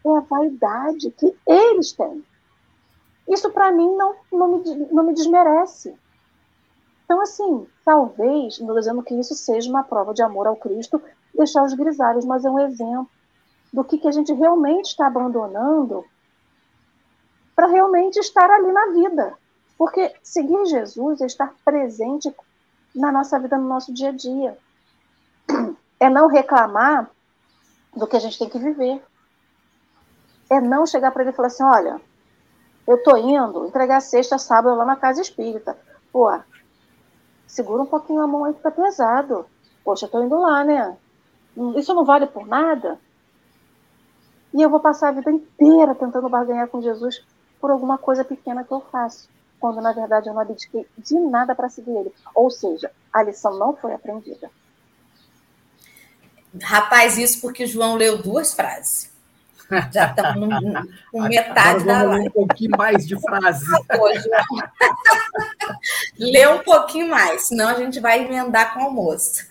[0.05, 2.23] É a vaidade que eles têm.
[3.29, 5.97] Isso para mim não, não, me, não me desmerece.
[7.07, 11.01] Então, assim, talvez, não dizendo que isso seja uma prova de amor ao Cristo,
[11.33, 13.09] deixar os grisalhos, mas é um exemplo
[13.73, 16.05] do que, que a gente realmente está abandonando
[17.55, 19.39] para realmente estar ali na vida.
[19.79, 22.35] Porque seguir Jesus é estar presente
[22.95, 24.59] na nossa vida, no nosso dia a dia.
[25.99, 27.11] É não reclamar
[27.95, 29.03] do que a gente tem que viver.
[30.51, 32.01] É não chegar para ele e falar assim: olha,
[32.87, 35.77] eu tô indo entregar sexta, sábado lá na casa espírita.
[36.13, 36.31] Pô,
[37.57, 39.47] segura um pouquinho a mão aí, fica pesado.
[39.83, 40.97] Poxa, eu tô indo lá, né?
[41.77, 43.01] Isso não vale por nada.
[44.53, 47.25] E eu vou passar a vida inteira tentando barganhar com Jesus
[47.61, 51.55] por alguma coisa pequena que eu faço quando na verdade eu não abdiquei de nada
[51.55, 52.15] para seguir ele.
[52.35, 54.51] Ou seja, a lição não foi aprendida.
[56.63, 59.13] Rapaz, isso porque João leu duas frases.
[59.93, 60.49] Já estamos
[61.11, 62.29] com metade da live.
[62.29, 63.65] um pouquinho mais de frase.
[66.19, 69.47] Lê um pouquinho mais, senão a gente vai emendar com o almoço.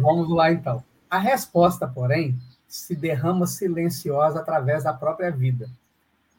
[0.00, 0.84] Vamos lá, então.
[1.10, 5.70] A resposta, porém, se derrama silenciosa através da própria vida,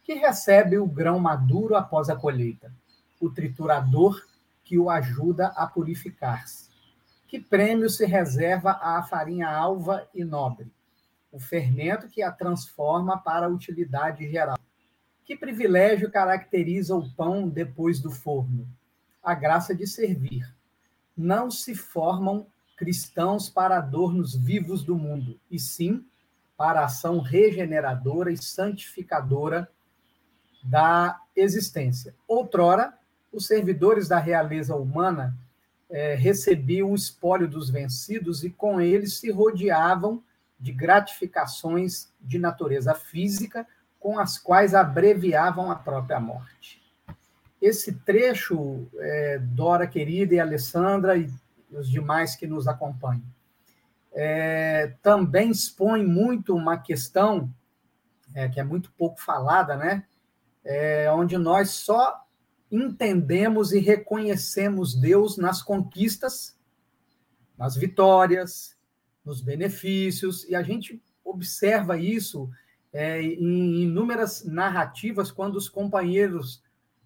[0.04, 2.72] que recebe o grão maduro após a colheita,
[3.20, 4.24] o triturador
[4.64, 6.70] que o ajuda a purificar-se.
[7.28, 10.72] Que prêmio se reserva à farinha alva e nobre?
[11.32, 14.58] O fermento que a transforma para a utilidade geral.
[15.24, 18.68] Que privilégio caracteriza o pão depois do forno?
[19.22, 20.52] A graça de servir.
[21.16, 26.06] Não se formam cristãos para adornos vivos do mundo, e sim
[26.58, 29.70] para a ação regeneradora e santificadora
[30.64, 32.16] da existência.
[32.28, 32.98] Outrora,
[33.32, 35.38] os servidores da realeza humana
[35.90, 40.24] é, recebiam o espólio dos vencidos e com eles se rodeavam
[40.60, 43.66] de gratificações de natureza física,
[44.00, 46.82] com as quais abreviavam a própria morte.
[47.62, 51.30] Esse trecho, é, Dora querida e Alessandra e
[51.72, 53.24] os demais que nos acompanham.
[54.12, 57.50] É, também expõe muito uma questão
[58.34, 60.06] é, que é muito pouco falada, né?
[60.64, 62.26] É, onde nós só
[62.72, 66.56] entendemos e reconhecemos Deus nas conquistas,
[67.58, 68.78] nas vitórias,
[69.24, 72.50] nos benefícios, e a gente observa isso
[72.92, 76.64] é, em inúmeras narrativas quando os companheiros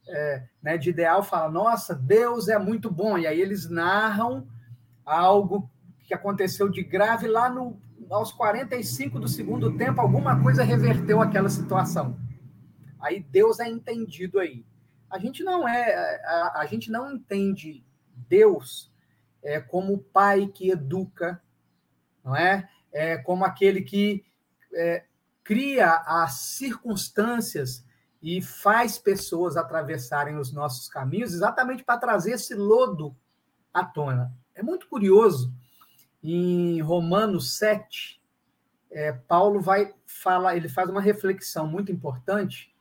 [0.07, 4.47] é, né, de ideal falam: Nossa, Deus é muito bom, e aí eles narram
[5.05, 5.69] algo
[6.03, 7.77] que aconteceu de grave lá no,
[8.09, 12.17] aos 45 do segundo tempo, alguma coisa reverteu aquela situação.
[12.99, 14.65] Aí Deus é entendido aí.
[15.09, 17.83] A gente não é, a, a gente não entende
[18.29, 18.91] Deus
[19.43, 21.41] é, como pai que educa,
[22.23, 22.69] não é?
[22.91, 24.23] é como aquele que
[24.73, 25.03] é,
[25.43, 27.85] cria as circunstâncias
[28.21, 33.15] e faz pessoas atravessarem os nossos caminhos exatamente para trazer esse lodo
[33.73, 34.33] à tona.
[34.55, 35.53] É muito curioso,
[36.23, 38.21] em Romanos 7,
[38.89, 42.73] é, Paulo vai falar, ele faz uma reflexão muito importante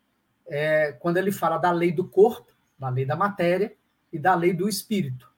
[0.47, 3.75] é, quando ele fala da lei do corpo, da lei da matéria
[4.13, 5.32] e da lei do espírito.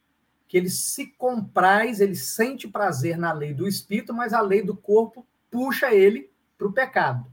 [0.54, 4.76] Que ele se compraz, ele sente prazer na lei do espírito, mas a lei do
[4.76, 7.26] corpo puxa ele para o pecado.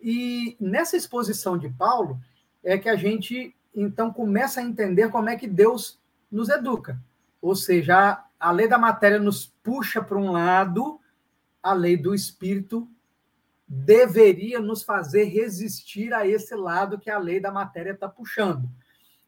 [0.00, 2.20] E nessa exposição de Paulo
[2.64, 7.00] é que a gente então começa a entender como é que Deus nos educa.
[7.40, 10.98] Ou seja, a, lei da matéria nos puxa para um lado,
[11.62, 12.90] a lei do espírito
[13.68, 18.68] deveria nos fazer resistir a esse lado que a lei da matéria está puxando.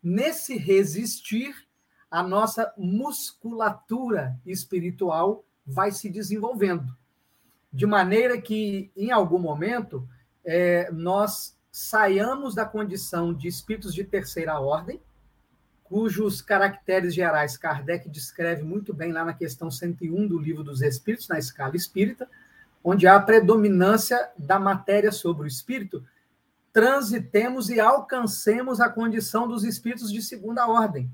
[0.03, 1.66] Nesse resistir,
[2.11, 6.97] a nossa musculatura espiritual vai se desenvolvendo.
[7.73, 10.09] De maneira que, em algum momento,
[10.45, 15.01] é, nós saiamos da condição de espíritos de terceira ordem,
[15.85, 21.29] cujos caracteres gerais Kardec descreve muito bem lá na questão 101 do Livro dos Espíritos,
[21.29, 22.29] na escala espírita,
[22.83, 26.05] onde há a predominância da matéria sobre o espírito,
[26.73, 31.11] transitemos e alcancemos a condição dos espíritos de segunda ordem,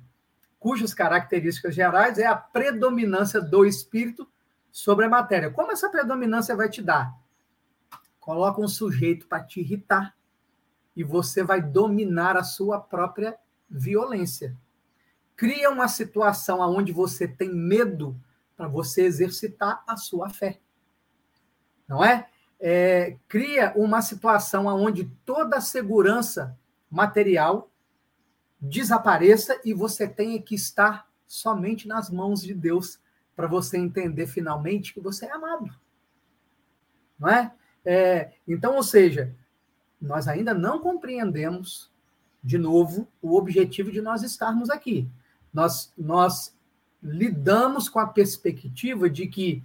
[0.62, 4.28] cujas características gerais é a predominância do espírito
[4.70, 5.50] sobre a matéria.
[5.50, 7.12] Como essa predominância vai te dar?
[8.20, 10.14] Coloca um sujeito para te irritar
[10.94, 13.36] e você vai dominar a sua própria
[13.68, 14.56] violência.
[15.34, 18.16] Cria uma situação onde você tem medo
[18.56, 20.60] para você exercitar a sua fé.
[21.88, 22.28] Não é?
[22.60, 23.16] é?
[23.26, 26.56] Cria uma situação onde toda a segurança
[26.88, 27.71] material
[28.62, 33.00] desapareça e você tenha que estar somente nas mãos de Deus
[33.34, 35.74] para você entender finalmente que você é amado.
[37.18, 37.52] Não é?
[37.84, 38.32] é?
[38.46, 39.34] Então, ou seja,
[40.00, 41.90] nós ainda não compreendemos
[42.42, 45.08] de novo, o objetivo de nós estarmos aqui.
[45.52, 46.56] Nós, nós
[47.02, 49.62] lidamos com a perspectiva de que,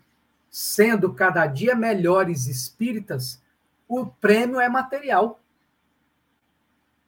[0.49, 3.41] sendo cada dia melhores espíritas,
[3.87, 5.39] o prêmio é material.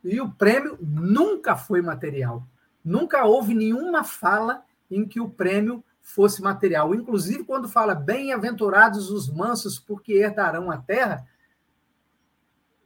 [0.04, 2.48] E o prêmio nunca foi material.
[2.84, 6.96] Nunca houve nenhuma fala em que o prêmio fosse material.
[6.96, 11.28] Inclusive, quando fala bem-aventurados os mansos, porque herdarão a terra,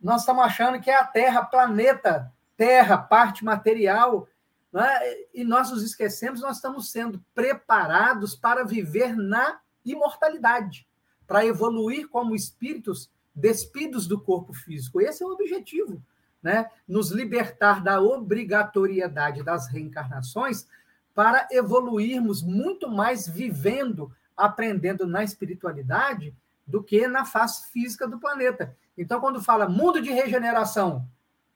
[0.01, 4.28] nós estamos achando que é a terra, planeta terra, parte material,
[4.76, 5.28] é?
[5.34, 10.88] e nós nos esquecemos, nós estamos sendo preparados para viver na imortalidade,
[11.28, 15.01] para evoluir como espíritos despidos do corpo físico.
[15.01, 16.01] Esse é o objetivo,
[16.43, 16.69] né?
[16.87, 20.67] Nos libertar da obrigatoriedade das reencarnações
[21.15, 26.35] para evoluirmos muito mais vivendo, aprendendo na espiritualidade
[26.67, 28.75] do que na face física do planeta.
[28.97, 31.07] Então, quando fala mundo de regeneração,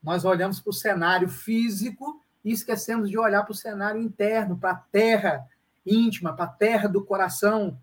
[0.01, 4.71] nós olhamos para o cenário físico e esquecemos de olhar para o cenário interno, para
[4.71, 5.47] a terra
[5.85, 7.77] íntima, para a terra do coração.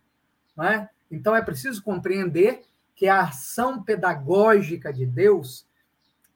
[0.57, 0.89] Não é?
[1.11, 2.63] Então, é preciso compreender
[2.95, 5.67] que a ação pedagógica de Deus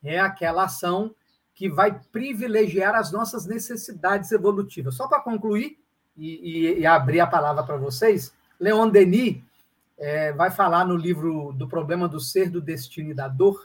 [0.02, 1.14] é aquela ação
[1.54, 4.94] que vai privilegiar as nossas necessidades evolutivas.
[4.94, 5.78] Só para concluir
[6.16, 9.42] e, e, e, abrir a palavra para vocês, Leon Denis
[9.98, 13.60] é, vai falar no livro do problema do ser, do destino e da dor,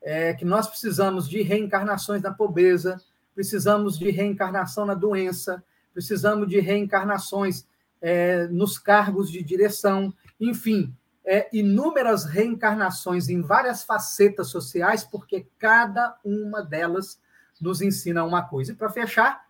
[0.00, 3.02] é, que nós precisamos de reencarnações na pobreza,
[3.34, 7.66] precisamos de reencarnação na doença, precisamos de reencarnações
[8.00, 10.94] é, nos cargos de direção, enfim,
[11.32, 17.20] é, inúmeras reencarnações em várias facetas sociais, porque cada uma delas
[17.60, 18.72] nos ensina uma coisa.
[18.72, 19.48] E para fechar,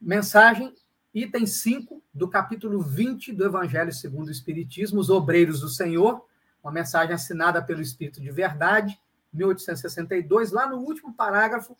[0.00, 0.74] mensagem,
[1.12, 6.24] item 5 do capítulo 20 do Evangelho segundo o Espiritismo, Os Obreiros do Senhor,
[6.64, 8.98] uma mensagem assinada pelo Espírito de Verdade,
[9.34, 11.76] 1862, lá no último parágrafo,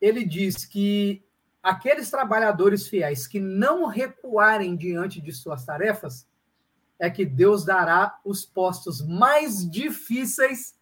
[0.00, 1.22] ele diz que
[1.62, 6.26] aqueles trabalhadores fiéis que não recuarem diante de suas tarefas,
[6.98, 10.74] é que Deus dará os postos mais difíceis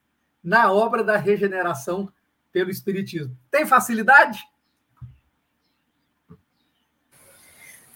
[0.43, 2.11] na obra da regeneração
[2.53, 3.37] pelo Espiritismo.
[3.51, 4.43] Tem facilidade?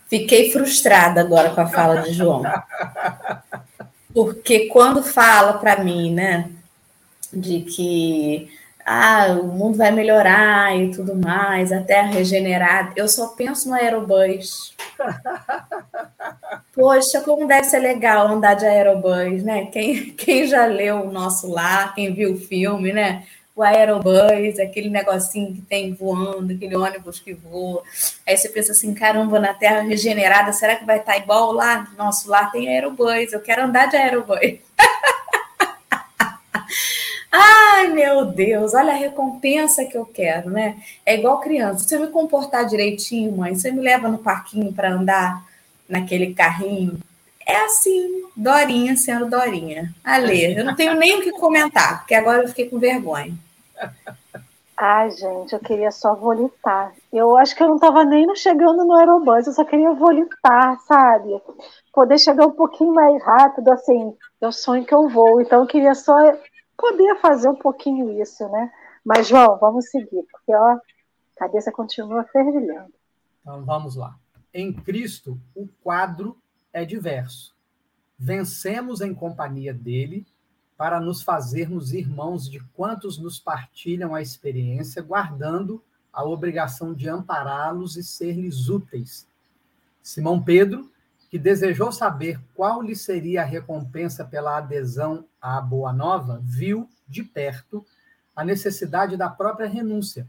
[0.06, 2.42] Fiquei frustrada agora com a fala de João.
[4.12, 6.50] Porque quando fala para mim, né,
[7.32, 8.52] de que
[8.92, 13.76] ah, o mundo vai melhorar e tudo mais, a terra regenerada, eu só penso no
[13.76, 14.74] aerobus.
[16.74, 19.66] Poxa, como deve ser legal andar de aerobus, né?
[19.66, 23.22] Quem, quem já leu o nosso lar, quem viu o filme, né?
[23.54, 27.84] O aerobus, aquele negocinho que tem voando, aquele ônibus que voa.
[28.26, 31.86] Aí você pensa assim, caramba, na Terra regenerada, será que vai estar igual lá?
[31.96, 34.40] Nosso lar tem aerobus, eu quero andar de aerobus.
[37.32, 40.76] Ai, meu Deus, olha a recompensa que eu quero, né?
[41.06, 41.86] É igual criança.
[41.86, 45.44] Se eu me comportar direitinho, mãe, você me leva no parquinho para andar
[45.88, 46.98] naquele carrinho.
[47.46, 49.94] É assim, Dorinha sendo Dorinha.
[50.04, 53.34] Ale, eu não tenho nem o que comentar, porque agora eu fiquei com vergonha.
[54.76, 56.92] Ai, gente, eu queria só volitar.
[57.12, 61.40] Eu acho que eu não estava nem chegando no aerobus, eu só queria volitar, sabe?
[61.92, 65.40] Poder chegar um pouquinho mais rápido, assim, eu sonho que eu vou.
[65.40, 66.16] Então eu queria só
[66.80, 68.72] poder fazer um pouquinho isso, né?
[69.04, 70.80] Mas, João, vamos seguir, porque ó, a
[71.36, 72.92] cabeça continua fervilhando.
[73.40, 74.16] Então vamos lá.
[74.52, 76.36] Em Cristo, o quadro
[76.72, 77.54] é diverso.
[78.18, 80.26] Vencemos em companhia dele
[80.76, 87.96] para nos fazermos irmãos de quantos nos partilham a experiência, guardando a obrigação de ampará-los
[87.96, 89.26] e ser-lhes úteis.
[90.02, 90.90] Simão Pedro,
[91.30, 97.22] que desejou saber qual lhe seria a recompensa pela adesão à Boa Nova, viu de
[97.22, 97.86] perto
[98.34, 100.28] a necessidade da própria renúncia.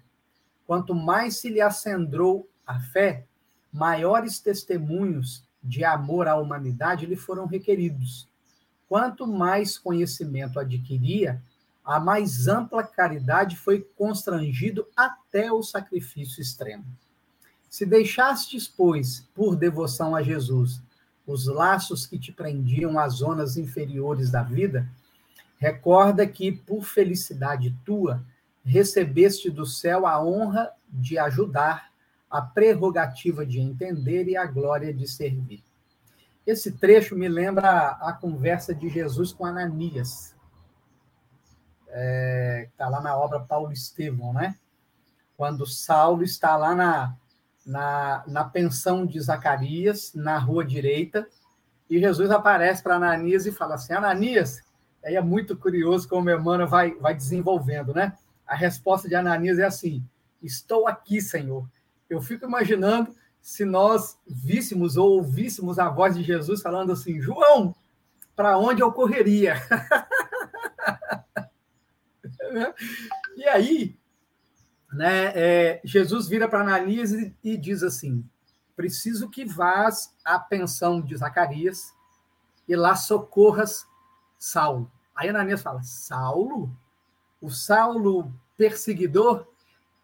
[0.67, 3.25] Quanto mais se lhe acendrou a fé,
[3.73, 8.29] maiores testemunhos de amor à humanidade lhe foram requeridos.
[8.87, 11.41] Quanto mais conhecimento adquiria,
[11.83, 16.85] a mais ampla caridade foi constrangido até o sacrifício extremo.
[17.67, 20.81] Se deixastes, pois, por devoção a Jesus,
[21.31, 24.87] os laços que te prendiam às zonas inferiores da vida,
[25.57, 28.23] recorda que, por felicidade tua,
[28.63, 31.91] recebeste do céu a honra de ajudar
[32.29, 35.63] a prerrogativa de entender e a glória de servir.
[36.45, 40.35] Esse trecho me lembra a conversa de Jesus com Ananias,
[41.89, 44.55] é, está lá na obra Paulo Estevão, né?
[45.35, 47.17] Quando Saulo está lá na,
[47.65, 51.27] na, na pensão de Zacarias, na rua direita,
[51.89, 54.61] e Jesus aparece para Ananias e fala assim: Ananias,
[55.03, 58.13] aí é muito curioso como Emmanuel vai, vai desenvolvendo, né?
[58.47, 60.03] A resposta de Ananias é assim:
[60.41, 61.67] Estou aqui, Senhor
[62.11, 67.73] eu fico imaginando se nós víssemos ou ouvíssemos a voz de Jesus falando assim: João,
[68.35, 69.55] para onde eu correria?
[73.37, 73.97] e aí,
[74.91, 78.27] né, é, Jesus vira para Ananias e, e diz assim:
[78.75, 81.93] preciso que vás à pensão de Zacarias
[82.67, 83.85] e lá socorras
[84.37, 84.91] Saulo.
[85.15, 86.75] Aí Ananias fala: Saulo?
[87.41, 89.47] O Saulo perseguidor?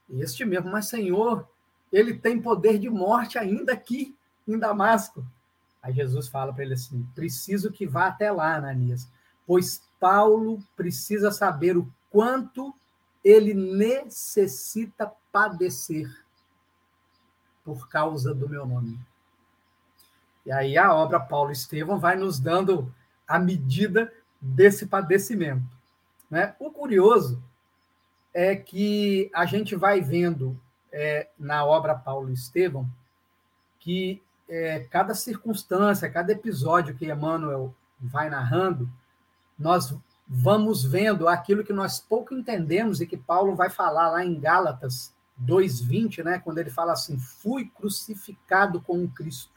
[0.10, 1.48] Este mesmo, mas Senhor,
[1.92, 4.16] ele tem poder de morte ainda aqui
[4.48, 5.26] em Damasco.
[5.82, 9.10] Aí Jesus fala para ele assim: preciso que vá até lá, Ananias,
[9.46, 12.74] pois Paulo precisa saber o quanto
[13.24, 16.10] ele necessita padecer
[17.64, 19.00] por causa do meu nome.
[20.46, 22.94] E aí a obra Paulo Estevão vai nos dando
[23.28, 25.68] à medida desse padecimento.
[26.30, 26.56] Né?
[26.60, 27.44] O curioso
[28.34, 30.58] é que a gente vai vendo
[30.92, 32.90] é, na obra Paulo Estevão
[33.80, 38.90] que é, cada circunstância, cada episódio que Emmanuel vai narrando,
[39.58, 39.96] nós
[40.28, 45.14] vamos vendo aquilo que nós pouco entendemos e que Paulo vai falar lá em Gálatas
[45.38, 49.52] 2:20, né, quando ele fala assim: "Fui crucificado com Cristo".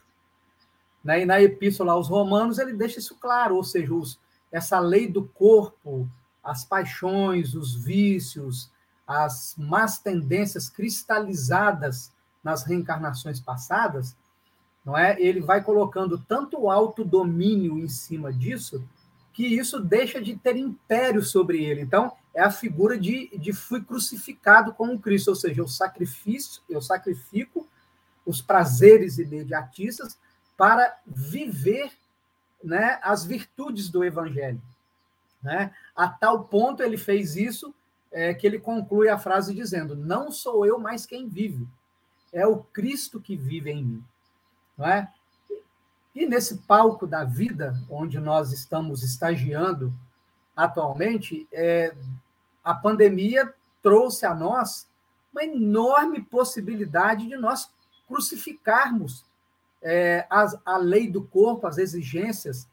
[1.03, 1.21] Né?
[1.21, 4.19] E na epístola aos Romanos ele deixa isso claro, ou seja, os,
[4.51, 6.07] essa lei do corpo,
[6.43, 8.71] as paixões, os vícios,
[9.07, 12.13] as más tendências cristalizadas
[12.43, 14.15] nas reencarnações passadas,
[14.85, 15.19] não é?
[15.19, 18.83] Ele vai colocando tanto autodomínio em cima disso
[19.33, 21.81] que isso deixa de ter império sobre ele.
[21.81, 26.81] Então, é a figura de, de fui crucificado com Cristo, ou seja, eu sacrifício, eu
[26.81, 27.67] sacrifico
[28.25, 30.17] os prazeres imediatistas
[30.57, 31.91] para viver
[32.63, 34.61] né, as virtudes do evangelho.
[35.41, 35.73] Né?
[35.95, 37.73] A tal ponto ele fez isso
[38.11, 41.67] é, que ele conclui a frase dizendo: Não sou eu mais quem vive,
[42.31, 44.03] é o Cristo que vive em mim.
[44.77, 45.11] Não é?
[46.13, 49.93] E nesse palco da vida, onde nós estamos estagiando
[50.55, 51.95] atualmente, é,
[52.63, 54.87] a pandemia trouxe a nós
[55.31, 57.71] uma enorme possibilidade de nós
[58.07, 59.23] crucificarmos
[59.81, 62.67] é, a, a lei do corpo, as exigências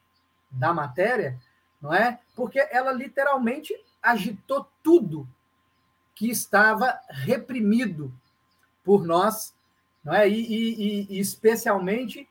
[0.51, 1.41] da matéria,
[1.81, 2.19] não é?
[2.35, 5.29] Porque ela literalmente agitou tudo
[6.15, 8.13] que estava reprimido
[8.85, 9.55] por nós,
[10.03, 10.29] não é?
[10.29, 12.29] E, e, e, especialmente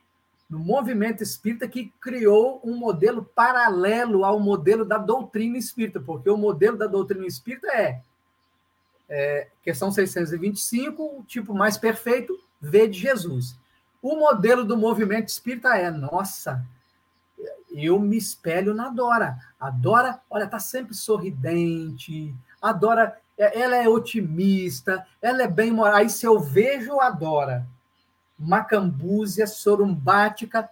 [0.48, 6.36] no movimento espírita que criou um modelo paralelo ao modelo da doutrina espírita, porque o
[6.36, 8.00] modelo da doutrina espírita é,
[9.08, 13.56] é questão 625, o tipo mais perfeito, vê de Jesus.
[14.00, 16.64] O modelo do movimento espírita é, nossa,
[17.70, 19.38] eu me espelho na Dora.
[19.60, 22.34] A Dora, olha, tá sempre sorridente.
[22.60, 25.96] A Dora, é, ela é otimista, ela é bem moral.
[25.96, 27.66] Aí se eu vejo a Dora,
[28.38, 30.68] macambúzia, sorumbática,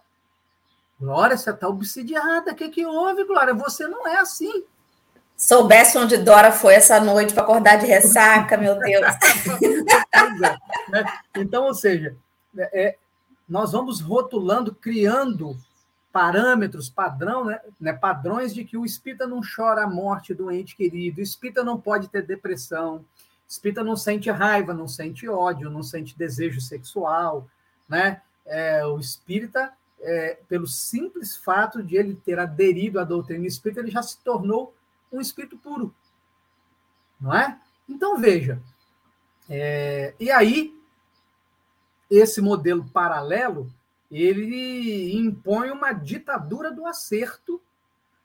[0.99, 2.51] Glória, você está obsidiada.
[2.51, 3.53] O que, que houve, Glória?
[3.53, 4.63] Você não é assim.
[5.35, 9.05] Soubesse onde Dora foi essa noite para acordar de ressaca, meu Deus.
[10.91, 11.05] É,
[11.39, 12.17] então, ou seja,
[12.57, 12.97] é,
[13.47, 15.55] nós vamos rotulando, criando
[16.11, 20.75] parâmetros, padrão, né, né, padrões de que o espírita não chora a morte do ente
[20.75, 23.05] querido, o espírita não pode ter depressão, o
[23.47, 27.47] espírita não sente raiva, não sente ódio, não sente desejo sexual,
[27.87, 28.21] né?
[28.45, 33.91] É, o espírita, é, pelo simples fato de ele ter aderido à doutrina espírita, ele
[33.91, 34.73] já se tornou
[35.11, 35.93] um espírito puro,
[37.19, 37.59] não é?
[37.87, 38.61] Então veja,
[39.49, 40.77] é, e aí
[42.09, 43.69] esse modelo paralelo
[44.09, 47.61] ele impõe uma ditadura do acerto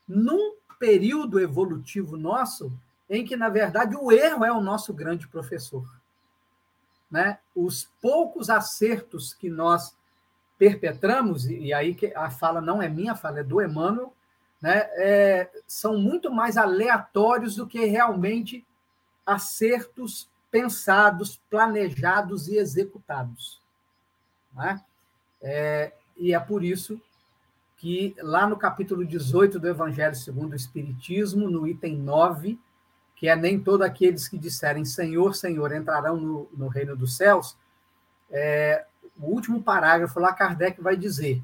[0.06, 2.72] num período evolutivo nosso
[3.08, 5.84] em que, na verdade, o erro é o nosso grande professor.
[7.12, 7.38] Né?
[7.54, 9.94] Os poucos acertos que nós
[10.58, 14.12] perpetramos, e aí a fala não é minha, a fala é do Emmanuel,
[14.62, 14.88] né?
[14.94, 18.64] É, são muito mais aleatórios do que realmente
[19.26, 23.60] acertos pensados, planejados e executados.
[24.54, 24.80] Né?
[25.40, 27.00] É, e é por isso
[27.76, 32.60] que lá no capítulo 18 do Evangelho segundo o Espiritismo, no item 9,
[33.22, 37.56] que é nem todos aqueles que disserem Senhor, Senhor entrarão no, no reino dos céus,
[38.28, 38.84] é,
[39.16, 41.40] o último parágrafo lá, Kardec vai dizer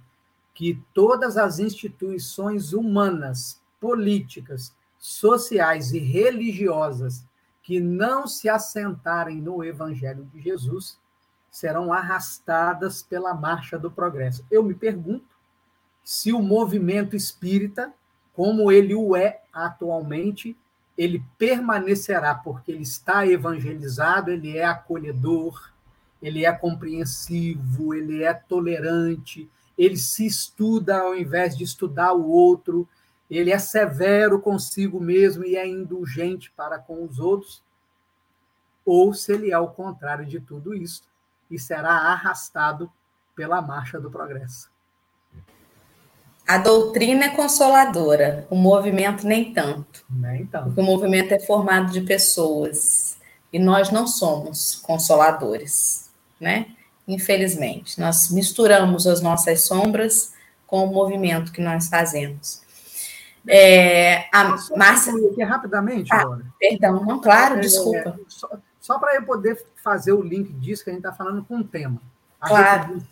[0.53, 7.25] que todas as instituições humanas, políticas, sociais e religiosas
[7.63, 10.99] que não se assentarem no Evangelho de Jesus
[11.49, 14.45] serão arrastadas pela marcha do progresso.
[14.51, 15.29] Eu me pergunto
[16.03, 17.95] se o movimento espírita,
[18.35, 20.57] como ele o é atualmente,
[20.99, 25.73] ele permanecerá porque ele está evangelizado, ele é acolhedor,
[26.21, 32.89] ele é compreensivo, ele é tolerante, ele se estuda ao invés de estudar o outro,
[33.31, 37.63] ele é severo consigo mesmo e é indulgente para com os outros,
[38.85, 41.05] ou se ele é o contrário de tudo isso
[41.49, 42.91] e será arrastado
[43.37, 44.69] pela marcha do progresso.
[46.49, 50.03] A doutrina é consoladora, o movimento nem tanto.
[50.09, 50.65] Nem tanto.
[50.65, 53.19] Porque o movimento é formado de pessoas
[53.53, 56.69] e nós não somos consoladores, né?
[57.07, 60.33] Infelizmente, nós misturamos as nossas sombras
[60.67, 62.63] com o movimento que nós fazemos.
[63.47, 65.13] É, a Márcia.
[65.31, 68.19] Aqui rapidamente, ah, Perdão, não, claro, é, desculpa.
[68.27, 68.49] Só,
[68.81, 71.65] só para eu poder fazer o link disso que a gente está falando com o
[71.65, 72.01] tema,
[72.41, 73.03] a claro.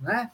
[0.00, 0.30] Né?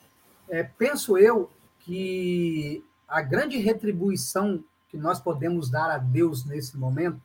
[0.48, 1.50] É, penso eu
[1.84, 7.20] que a grande retribuição que nós podemos dar a Deus nesse momento,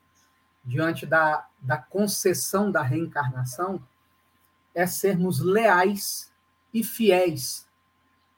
[0.63, 3.81] diante da, da concessão da reencarnação,
[4.75, 6.31] é sermos leais
[6.73, 7.67] e fiéis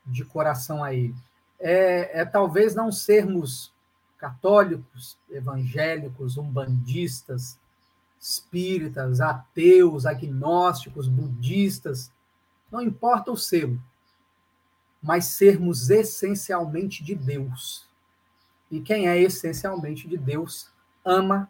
[0.05, 1.15] de coração a Ele.
[1.59, 3.74] É, é talvez não sermos
[4.17, 7.59] católicos, evangélicos, umbandistas,
[8.19, 12.11] espíritas, ateus, agnósticos, budistas,
[12.72, 13.82] não importa o selo,
[15.02, 17.88] mas sermos essencialmente de Deus.
[18.70, 20.70] E quem é essencialmente de Deus
[21.04, 21.49] ama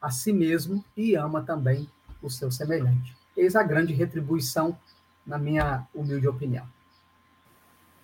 [0.00, 1.88] a si mesmo e ama também
[2.22, 3.16] o seu semelhante.
[3.36, 4.76] Eis a grande retribuição,
[5.26, 6.66] na minha humilde opinião.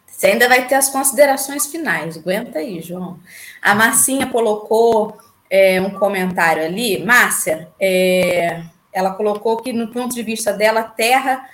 [0.06, 2.16] Você ainda vai ter as considerações finais.
[2.16, 3.20] Aguenta aí, João.
[3.60, 5.18] A Marcinha colocou
[5.50, 7.04] é, um comentário ali.
[7.04, 11.46] Márcia, é, ela colocou que, no ponto de vista dela, Terra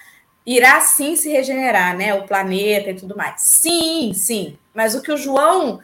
[0.46, 2.14] irá sim se regenerar, né?
[2.14, 3.40] O planeta e tudo mais.
[3.42, 4.58] Sim, sim.
[4.74, 5.80] Mas o que o João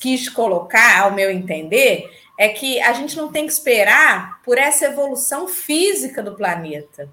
[0.00, 4.86] quis colocar, ao meu entender, é que a gente não tem que esperar por essa
[4.86, 7.08] evolução física do planeta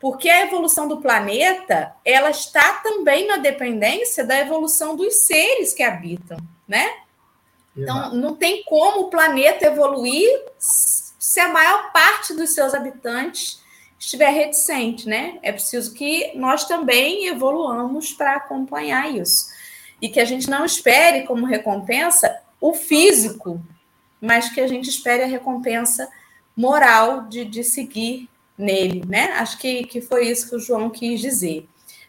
[0.00, 5.82] porque a evolução do planeta ela está também na dependência da evolução dos seres que
[5.82, 6.90] habitam, né?
[7.76, 13.62] Então, não tem como o planeta evoluir se a maior parte dos seus habitantes
[14.00, 15.38] estiver reticente, né?
[15.42, 19.50] É preciso que nós também evoluamos para acompanhar isso.
[20.00, 23.60] E que a gente não espere como recompensa o físico,
[24.18, 26.08] mas que a gente espere a recompensa
[26.56, 29.32] moral de, de seguir nele, né?
[29.34, 31.68] Acho que, que foi isso que o João quis dizer.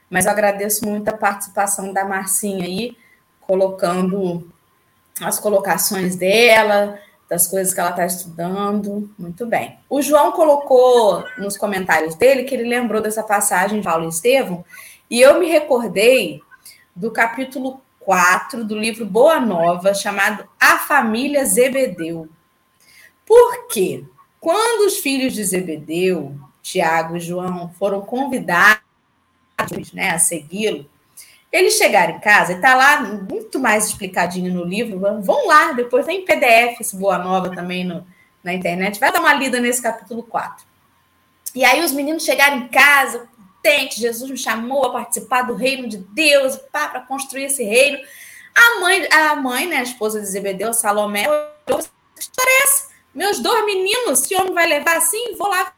[0.09, 2.97] Mas eu agradeço muito a participação da Marcinha aí,
[3.41, 4.49] colocando
[5.19, 6.97] as colocações dela,
[7.31, 9.09] das coisas que ela está estudando.
[9.17, 9.79] Muito bem.
[9.89, 14.65] O João colocou nos comentários dele que ele lembrou dessa passagem de Paulo e
[15.09, 16.41] e eu me recordei
[16.93, 22.27] do capítulo 4 do livro Boa Nova, chamado A Família Zebedeu.
[23.25, 24.03] Por quê?
[24.37, 28.81] Quando os filhos de Zebedeu, Tiago e João, foram convidados
[29.93, 30.85] né, a segui-lo,
[31.51, 34.99] eles chegaram em casa, está lá muito mais explicadinho no livro.
[35.21, 38.07] Vão lá, depois tem PDF, esse Boa Nova também no,
[38.43, 38.99] na internet.
[38.99, 40.65] Vai dar uma lida nesse capítulo 4.
[41.53, 43.27] E aí os meninos chegaram em casa,
[43.61, 47.99] potente, Jesus me chamou a participar do reino de Deus, para construir esse reino.
[48.55, 51.25] A mãe, a mãe, né, a esposa de Zebedeu, Salomé,
[51.65, 51.73] que
[52.19, 52.89] história é essa?
[53.13, 55.71] Meus dois meninos, se o homem vai levar assim, vou lá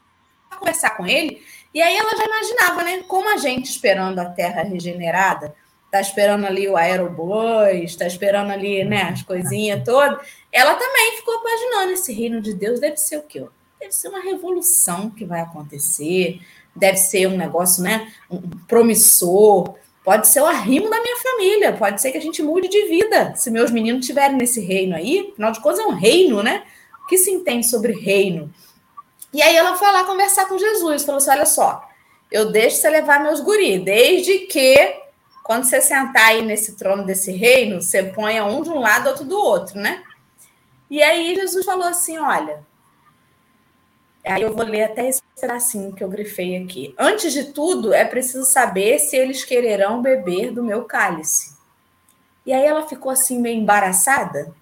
[0.58, 1.44] conversar com ele.
[1.72, 3.02] E aí ela já imaginava, né?
[3.08, 5.54] Como a gente esperando a terra regenerada,
[5.94, 10.26] tá esperando ali o aerobois, está esperando ali, né, as coisinhas todas.
[10.50, 13.46] Ela também ficou imaginando esse reino de Deus deve ser o quê?
[13.78, 16.40] Deve ser uma revolução que vai acontecer,
[16.74, 22.02] deve ser um negócio, né, um promissor, pode ser o arrimo da minha família, pode
[22.02, 25.52] ser que a gente mude de vida, se meus meninos estiverem nesse reino aí, afinal
[25.52, 26.64] de contas é um reino, né?
[27.04, 28.52] O que se entende sobre reino?
[29.32, 31.88] E aí ela foi lá conversar com Jesus, falou assim: olha só,
[32.32, 35.03] eu deixo você levar meus guri, desde que
[35.44, 39.24] quando você sentar aí nesse trono desse reino, você ponha um de um lado, outro
[39.24, 40.02] do outro, né?
[40.90, 42.64] E aí Jesus falou assim: olha.
[44.26, 46.94] Aí eu vou ler até esse pedacinho que eu grifei aqui.
[46.98, 51.54] Antes de tudo, é preciso saber se eles quererão beber do meu cálice.
[52.46, 54.54] E aí ela ficou assim, meio embaraçada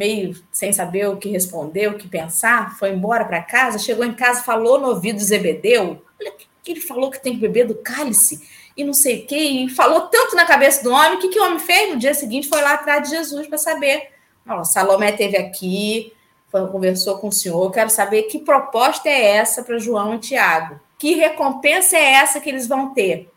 [0.00, 4.14] meio sem saber o que responder, o que pensar, foi embora para casa, chegou em
[4.14, 7.74] casa, falou no ouvido do Zebedeu, olha que ele falou que tem que beber do
[7.74, 11.28] cálice e não sei o quê, e falou tanto na cabeça do homem, o que,
[11.28, 11.90] que o homem fez?
[11.90, 14.10] No dia seguinte foi lá atrás de Jesus para saber.
[14.48, 16.12] Ó, Salomé teve aqui,
[16.48, 20.80] foi, conversou com o senhor, quero saber que proposta é essa para João e Tiago.
[20.98, 23.30] Que recompensa é essa que eles vão ter?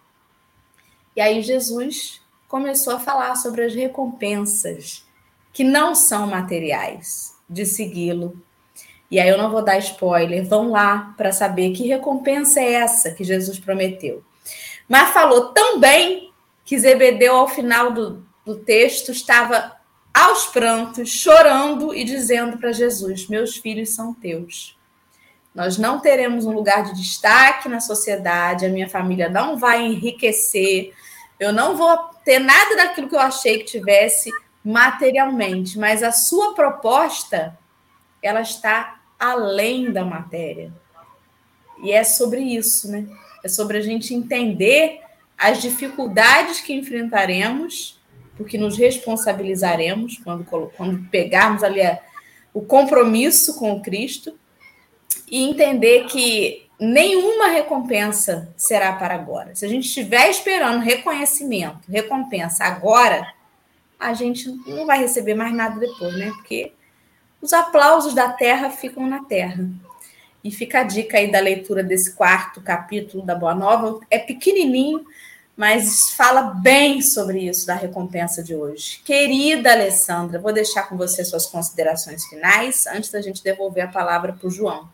[1.16, 5.06] E aí Jesus começou a falar sobre as recompensas
[5.52, 8.42] que não são materiais de segui-lo.
[9.10, 13.12] E aí eu não vou dar spoiler, vão lá para saber que recompensa é essa
[13.12, 14.24] que Jesus prometeu.
[14.88, 16.32] Mas falou tão bem
[16.66, 19.78] que Zebedeu, ao final do, do texto, estava
[20.14, 24.78] aos prantos, chorando e dizendo para Jesus: Meus filhos são teus.
[25.54, 30.94] Nós não teremos um lugar de destaque na sociedade, a minha família não vai enriquecer,
[31.40, 31.96] eu não vou
[32.26, 34.32] ter nada daquilo que eu achei que tivesse,
[34.64, 37.58] materialmente, mas a sua proposta
[38.28, 40.72] ela está além da matéria.
[41.82, 43.08] E é sobre isso, né?
[43.44, 45.02] É sobre a gente entender
[45.38, 48.00] as dificuldades que enfrentaremos,
[48.38, 50.46] porque nos responsabilizaremos quando,
[50.76, 52.00] quando pegarmos ali a,
[52.54, 54.38] o compromisso com o Cristo
[55.30, 59.56] e entender que nenhuma recompensa será para agora.
[59.56, 63.34] Se a gente estiver esperando reconhecimento, recompensa agora,
[64.00, 66.32] a gente não vai receber mais nada depois, né?
[66.36, 66.74] Porque
[67.44, 69.68] os aplausos da terra ficam na terra.
[70.42, 74.00] E fica a dica aí da leitura desse quarto capítulo da Boa Nova.
[74.10, 75.06] É pequenininho,
[75.56, 79.02] mas fala bem sobre isso da recompensa de hoje.
[79.04, 84.32] Querida Alessandra, vou deixar com você suas considerações finais antes da gente devolver a palavra
[84.32, 84.88] para o João.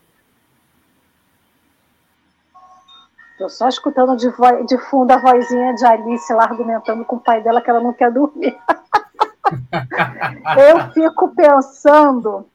[3.34, 7.22] Estou só escutando de, voz, de fundo a vozinha de Alice lá argumentando com o
[7.22, 8.58] pai dela que ela não quer dormir.
[10.58, 12.46] Eu fico pensando.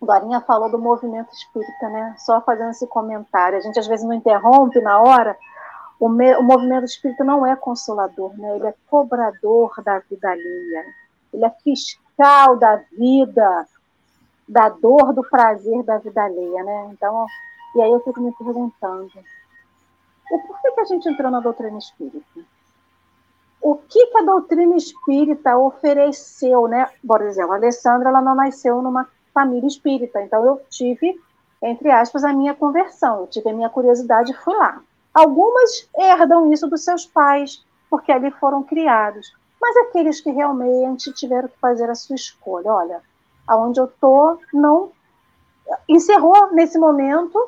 [0.00, 2.14] Dorinha falou do movimento espírita, né?
[2.18, 3.58] Só fazendo esse comentário.
[3.58, 5.36] A gente às vezes não interrompe na hora.
[6.00, 8.56] O, me, o movimento espírita não é consolador, né?
[8.56, 10.84] Ele é cobrador da vida alheia.
[11.32, 13.66] Ele é fiscal da vida,
[14.48, 16.90] da dor, do prazer da vida alheia, né?
[16.92, 17.26] Então,
[17.76, 19.10] e aí eu fico me perguntando
[20.32, 22.40] o porquê que a gente entrou na doutrina espírita?
[23.62, 26.90] O que, que a doutrina espírita ofereceu, né?
[27.06, 31.18] Por exemplo, a Alessandra ela não nasceu numa família espírita, então eu tive,
[31.62, 34.80] entre aspas, a minha conversão, eu tive a minha curiosidade e fui lá.
[35.14, 39.32] Algumas herdam isso dos seus pais, porque ali foram criados.
[39.60, 43.00] Mas aqueles que realmente tiveram que fazer a sua escolha, olha,
[43.46, 44.90] aonde eu tô não
[45.88, 47.38] encerrou nesse momento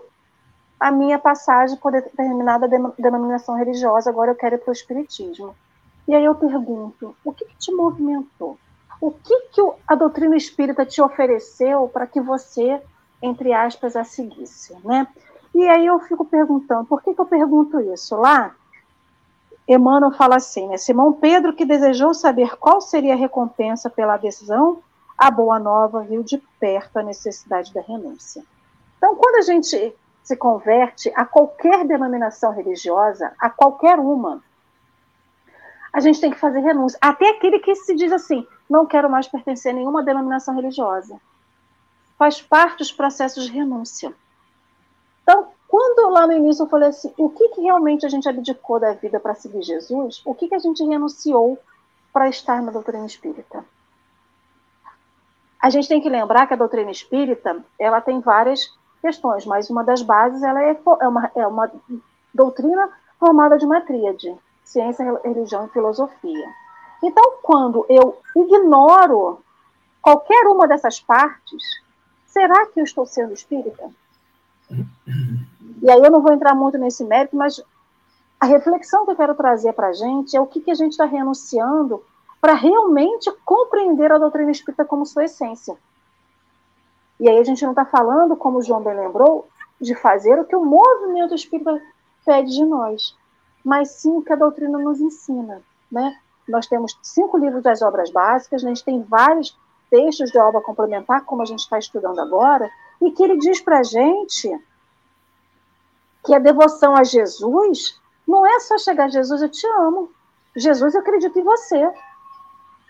[0.78, 5.56] a minha passagem por determinada denominação religiosa, agora eu quero ir para o Espiritismo.
[6.06, 8.58] E aí eu pergunto, o que, que te movimentou?
[9.00, 12.80] O que, que a doutrina espírita te ofereceu para que você,
[13.22, 14.76] entre aspas, a seguisse?
[14.84, 15.06] Né?
[15.54, 18.16] E aí eu fico perguntando, por que, que eu pergunto isso?
[18.16, 18.54] Lá,
[19.66, 20.76] Emmanuel fala assim, né?
[20.76, 24.82] Simão Pedro, que desejou saber qual seria a recompensa pela decisão,
[25.16, 28.42] a boa nova viu de perto a necessidade da renúncia.
[28.98, 34.42] Então, quando a gente se converte a qualquer denominação religiosa, a qualquer uma,
[35.94, 36.98] a gente tem que fazer renúncia.
[37.00, 41.20] Até aquele que se diz assim, não quero mais pertencer a nenhuma denominação religiosa.
[42.18, 44.12] Faz parte dos processos de renúncia.
[45.22, 48.80] Então, quando lá no início eu falei assim, o que, que realmente a gente abdicou
[48.80, 51.56] da vida para seguir Jesus, o que, que a gente renunciou
[52.12, 53.64] para estar na doutrina espírita?
[55.62, 58.68] A gente tem que lembrar que a doutrina espírita ela tem várias
[59.00, 61.70] questões, mas uma das bases ela é, é, uma, é uma
[62.34, 66.48] doutrina formada de uma tríade, ciência, religião e filosofia.
[67.02, 69.40] Então, quando eu ignoro
[70.00, 71.62] qualquer uma dessas partes,
[72.26, 73.90] será que eu estou sendo espírita?
[75.82, 77.62] E aí eu não vou entrar muito nesse mérito, mas
[78.40, 80.92] a reflexão que eu quero trazer para a gente é o que, que a gente
[80.92, 82.02] está renunciando
[82.40, 85.76] para realmente compreender a doutrina espírita como sua essência.
[87.18, 89.48] E aí a gente não está falando, como o João bem lembrou,
[89.80, 91.80] de fazer o que o movimento espírita
[92.24, 93.16] pede de nós,
[93.64, 95.62] mas sim o que a doutrina nos ensina.
[95.90, 96.16] Né?
[96.46, 99.56] Nós temos cinco livros das obras básicas, a gente tem vários
[99.90, 103.78] textos de obra complementar, como a gente está estudando agora, e que ele diz para
[103.78, 104.60] a gente
[106.24, 110.10] que a devoção a Jesus não é só chegar a Jesus, eu te amo.
[110.56, 111.90] Jesus, eu acredito em você.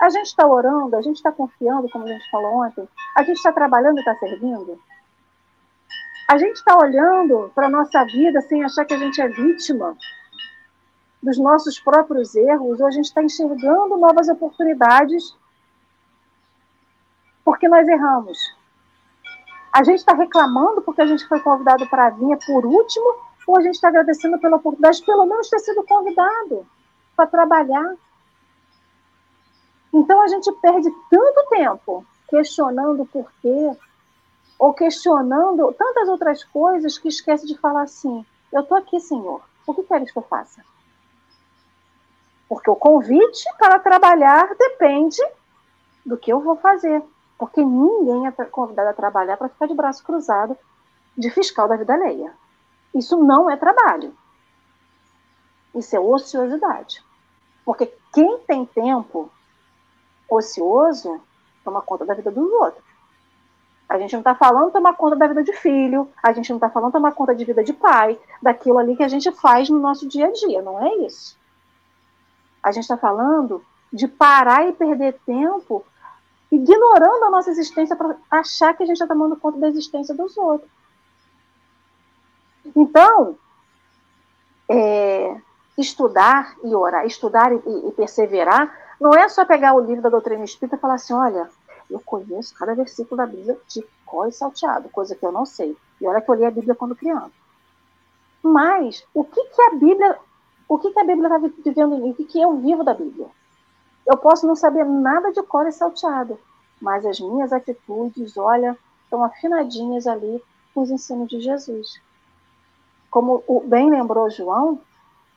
[0.01, 3.37] A gente está orando, a gente está confiando, como a gente falou ontem, a gente
[3.37, 4.79] está trabalhando e está servindo.
[6.29, 9.97] A gente está olhando para a nossa vida sem achar que a gente é vítima
[11.25, 15.35] dos nossos próprios erros, ou a gente está enxergando novas oportunidades
[17.43, 18.39] porque nós erramos.
[19.73, 23.17] A gente está reclamando porque a gente foi convidado para vir por último,
[23.47, 26.67] ou a gente está agradecendo pela oportunidade de pelo menos ter sido convidado
[27.17, 27.97] para trabalhar.
[29.93, 33.77] Então a gente perde tanto tempo questionando o porquê,
[34.59, 39.75] ou questionando tantas outras coisas que esquece de falar assim: eu estou aqui, Senhor, o
[39.75, 40.63] que queres que eu faça?
[42.49, 45.21] Porque o convite para trabalhar depende
[46.05, 47.03] do que eu vou fazer.
[47.39, 50.57] Porque ninguém é convidado a trabalhar para ficar de braço cruzado
[51.17, 52.33] de fiscal da vida alheia.
[52.95, 54.15] Isso não é trabalho.
[55.75, 57.03] Isso é ociosidade.
[57.65, 59.31] Porque quem tem tempo
[60.29, 61.21] ocioso
[61.65, 62.85] toma conta da vida dos outros.
[63.89, 66.71] A gente não está falando tomar conta da vida de filho, a gente não está
[66.71, 70.09] falando tomar conta de vida de pai, daquilo ali que a gente faz no nosso
[70.09, 71.39] dia a dia, não é isso.
[72.65, 75.85] A gente está falando de parar e perder tempo
[76.51, 80.37] ignorando a nossa existência para achar que a gente está tomando conta da existência dos
[80.37, 80.71] outros.
[82.75, 83.37] Então,
[84.69, 85.37] é,
[85.77, 90.45] estudar e orar, estudar e, e perseverar não é só pegar o livro da doutrina
[90.45, 91.51] espírita e falar assim: olha,
[91.91, 95.77] eu conheço cada versículo da Bíblia de cor e salteado, coisa que eu não sei.
[96.01, 97.33] E olha que eu li a Bíblia quando criança.
[98.43, 100.19] Mas o que, que a Bíblia,
[100.69, 102.11] o que, que a Bíblia está vivendo em mim?
[102.11, 103.27] O que, que eu vivo da Bíblia?
[104.07, 106.39] Eu posso não saber nada de cor e salteado,
[106.81, 110.43] mas as minhas atitudes, olha, estão afinadinhas ali
[110.75, 112.01] com os ensinos de Jesus.
[113.11, 114.81] Como bem lembrou João,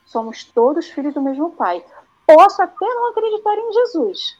[0.05, 1.86] somos todos filhos do mesmo Pai.
[2.25, 4.38] Posso até não acreditar em Jesus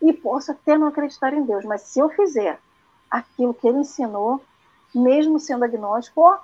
[0.00, 2.60] e posso até não acreditar em Deus, mas se eu fizer
[3.10, 4.40] aquilo que ele ensinou,
[4.94, 6.38] mesmo sendo agnóstico, ó,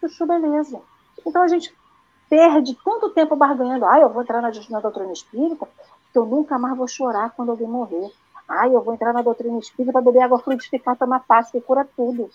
[0.00, 0.80] chuchu, beleza.
[1.26, 1.74] Então a gente
[2.28, 3.84] perde tanto tempo barganhando.
[3.84, 5.68] Ah, eu vou entrar na, na doutrina espírita,
[6.12, 8.10] que eu nunca mais vou chorar quando alguém morrer.
[8.48, 11.88] Ah, eu vou entrar na doutrina espírita para beber água fluidificada, tomar passe, que cura
[11.96, 12.30] tudo.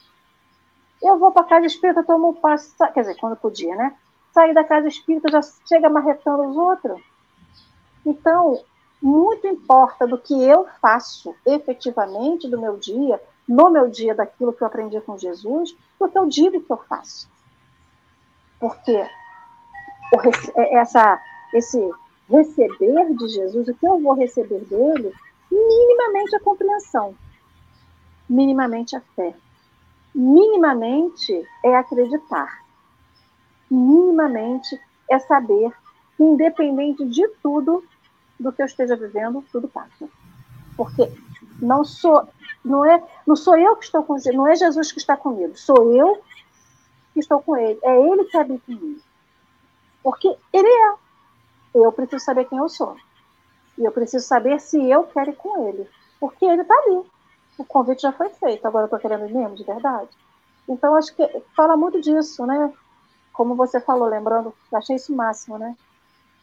[1.01, 3.95] Eu vou para a casa espírita, tomo passe, quer dizer, quando podia, né?
[4.33, 7.01] Sair da casa espírita, já chega marretando os outros.
[8.05, 8.59] Então,
[9.01, 14.61] muito importa do que eu faço efetivamente do meu dia, no meu dia, daquilo que
[14.61, 17.29] eu aprendi com Jesus, do que eu digo que eu faço.
[18.59, 19.07] Porque
[20.55, 21.21] essa,
[21.53, 21.89] esse
[22.29, 25.13] receber de Jesus, o que eu vou receber dele,
[25.51, 27.15] minimamente a compreensão,
[28.29, 29.33] minimamente a fé,
[30.13, 32.63] minimamente é acreditar,
[33.69, 34.79] minimamente
[35.09, 35.71] é saber
[36.15, 37.83] que, independente de tudo
[38.39, 40.07] do que eu esteja vivendo, tudo passa.
[40.77, 41.11] Porque
[41.61, 42.27] não sou,
[42.63, 45.93] não é, não sou eu que estou com não é Jesus que está comigo, sou
[45.93, 46.21] eu
[47.13, 49.01] que estou com ele, é ele que habita em mim.
[50.03, 50.95] Porque ele é.
[51.73, 52.95] Eu preciso saber quem eu sou.
[53.77, 55.89] E eu preciso saber se eu quero ir com ele.
[56.19, 57.03] Porque ele está ali.
[57.57, 58.65] O convite já foi feito.
[58.65, 60.09] Agora eu estou querendo ir mesmo, de verdade.
[60.67, 62.73] Então, acho que fala muito disso, né?
[63.33, 65.75] Como você falou, lembrando, achei isso máximo, né?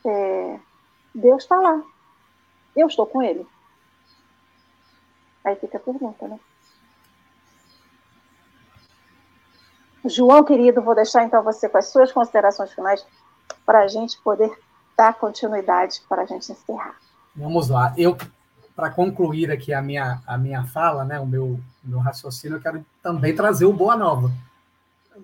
[0.05, 0.61] É,
[1.15, 1.83] Deus está lá.
[2.75, 3.47] Eu estou com ele.
[5.45, 6.41] Aí fica a pergunta, né?
[10.05, 13.05] João, querido, vou deixar então você com as suas considerações finais
[13.67, 14.57] para a gente poder
[14.97, 16.97] dar continuidade para a gente encerrar.
[17.35, 17.93] Vamos lá.
[17.99, 18.17] Eu,
[18.75, 22.87] para concluir aqui a minha, a minha fala, né, o meu, meu raciocínio, eu quero
[23.03, 24.33] também trazer o Boa Nova.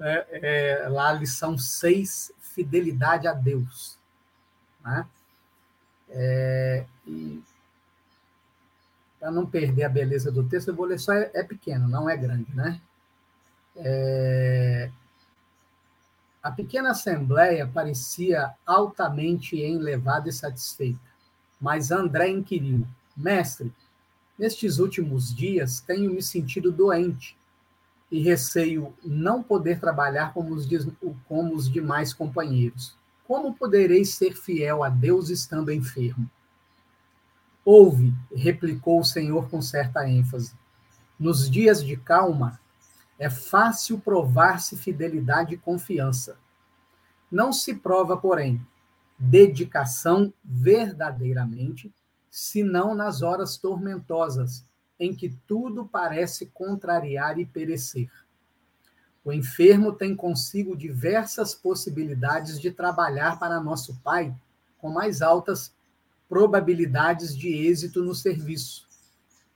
[0.01, 3.97] É, é, lá a lição 6, fidelidade a Deus.
[4.85, 5.07] Né?
[6.11, 6.85] É,
[9.19, 12.11] para não perder a beleza do texto, eu vou ler só, é, é pequeno, não
[12.11, 12.81] é grande, né?
[13.77, 14.91] É,
[16.43, 20.99] a pequena assembleia parecia altamente enlevada e satisfeita,
[21.61, 22.87] mas André inquiriu:
[23.17, 23.73] Mestre,
[24.37, 27.37] nestes últimos dias tenho me sentido doente
[28.11, 30.67] e receio não poder trabalhar como os,
[31.27, 32.95] como os demais companheiros.
[33.25, 36.29] Como poderei ser fiel a Deus estando enfermo?
[37.65, 40.53] Ouve, replicou o Senhor com certa ênfase.
[41.19, 42.61] Nos dias de calma,
[43.23, 46.37] é fácil provar-se fidelidade e confiança.
[47.31, 48.61] Não se prova, porém,
[49.17, 51.95] dedicação verdadeiramente,
[52.29, 54.67] senão nas horas tormentosas,
[54.99, 58.11] em que tudo parece contrariar e perecer.
[59.25, 64.35] O enfermo tem consigo diversas possibilidades de trabalhar para nosso Pai
[64.79, 65.73] com mais altas
[66.29, 68.89] probabilidades de êxito no serviço.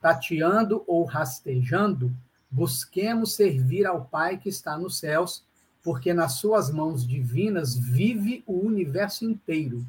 [0.01, 2.17] Tateando ou rastejando,
[2.51, 5.45] busquemos servir ao Pai que está nos céus,
[5.83, 9.87] porque nas suas mãos divinas vive o universo inteiro.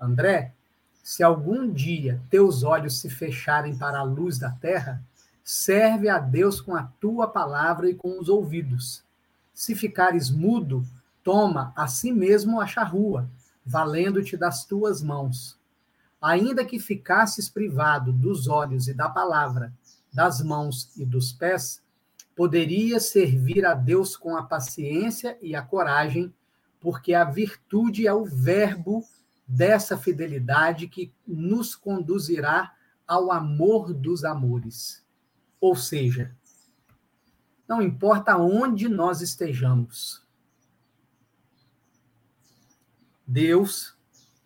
[0.00, 0.52] André,
[1.02, 5.02] se algum dia teus olhos se fecharem para a luz da terra,
[5.48, 9.04] Serve a Deus com a tua palavra e com os ouvidos.
[9.54, 10.84] Se ficares mudo,
[11.22, 13.30] toma a si mesmo a charrua,
[13.64, 15.56] valendo-te das tuas mãos.
[16.20, 19.72] Ainda que ficasses privado dos olhos e da palavra,
[20.16, 21.82] das mãos e dos pés,
[22.34, 26.34] poderia servir a Deus com a paciência e a coragem,
[26.80, 29.04] porque a virtude é o verbo
[29.46, 32.74] dessa fidelidade que nos conduzirá
[33.06, 35.04] ao amor dos amores.
[35.60, 36.34] Ou seja,
[37.68, 40.24] não importa onde nós estejamos,
[43.26, 43.94] Deus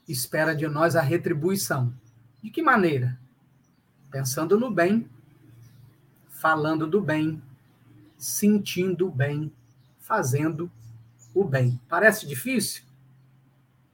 [0.08, 1.94] espera de nós a retribuição.
[2.42, 3.20] De que maneira?
[4.10, 5.08] Pensando no bem,
[6.40, 7.40] falando do bem,
[8.16, 9.52] sentindo o bem,
[9.98, 10.72] fazendo
[11.34, 11.78] o bem.
[11.86, 12.82] Parece difícil?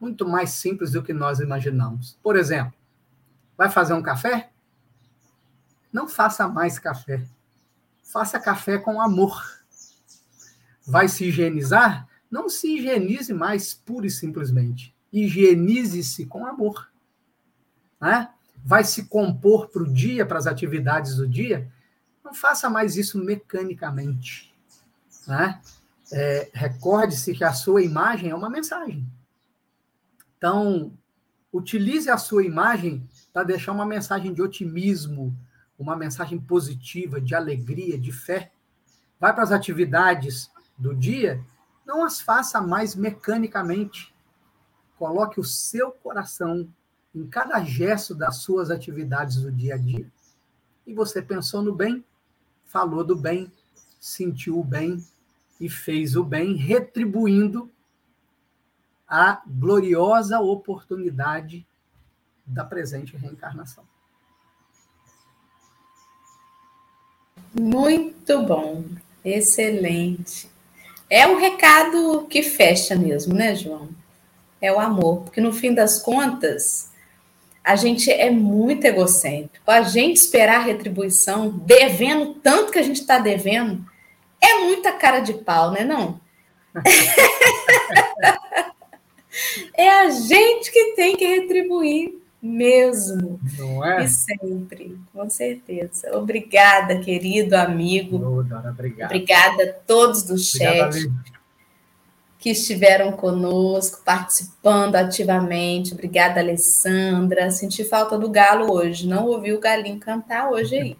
[0.00, 2.16] Muito mais simples do que nós imaginamos.
[2.22, 2.72] Por exemplo,
[3.58, 4.50] vai fazer um café?
[5.92, 7.26] Não faça mais café.
[8.04, 9.42] Faça café com amor.
[10.86, 12.06] Vai se higienizar?
[12.30, 14.94] Não se higienize mais pura e simplesmente.
[15.12, 16.92] Higienize-se com amor.
[18.00, 18.30] Né?
[18.64, 21.68] Vai se compor para o dia, para as atividades do dia?
[22.26, 24.52] Não faça mais isso mecanicamente.
[25.28, 25.62] Né?
[26.10, 29.06] É, Recorde-se que a sua imagem é uma mensagem.
[30.36, 30.92] Então,
[31.52, 35.32] utilize a sua imagem para deixar uma mensagem de otimismo,
[35.78, 38.50] uma mensagem positiva, de alegria, de fé.
[39.20, 41.40] Vai para as atividades do dia,
[41.86, 44.12] não as faça mais mecanicamente.
[44.98, 46.68] Coloque o seu coração
[47.14, 50.10] em cada gesto das suas atividades do dia a dia.
[50.84, 52.04] E você pensou no bem,
[52.76, 53.50] falou do bem,
[53.98, 55.02] sentiu o bem
[55.58, 57.70] e fez o bem, retribuindo
[59.08, 61.66] a gloriosa oportunidade
[62.44, 63.82] da presente reencarnação.
[67.58, 68.84] Muito bom,
[69.24, 70.50] excelente.
[71.08, 73.88] É um recado que fecha mesmo, né, João?
[74.60, 76.92] É o amor, porque no fim das contas,
[77.66, 79.68] a gente é muito egocêntrico.
[79.68, 83.84] A gente esperar retribuição, devendo tanto que a gente está devendo,
[84.40, 85.82] é muita cara de pau, né?
[85.82, 86.20] Não?
[89.74, 93.40] é a gente que tem que retribuir mesmo.
[93.58, 94.04] Não é?
[94.04, 96.16] E sempre, com certeza.
[96.16, 98.24] Obrigada, querido amigo.
[98.24, 99.10] Oh, Dora, obrigado.
[99.10, 101.10] Obrigada a todos do chat
[102.46, 105.92] que estiveram conosco, participando ativamente.
[105.92, 107.50] Obrigada, Alessandra.
[107.50, 109.08] Senti falta do galo hoje.
[109.08, 110.96] Não ouvi o galinho cantar hoje aí.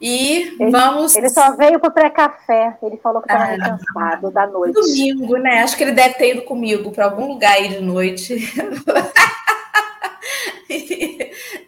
[0.00, 1.16] E ele, vamos.
[1.16, 2.78] Ele só veio para o pré-café.
[2.80, 4.74] Ele falou que estava ah, cansado da noite.
[4.74, 5.64] Domingo, né?
[5.64, 8.38] Acho que ele deve ter ido comigo para algum lugar aí de noite.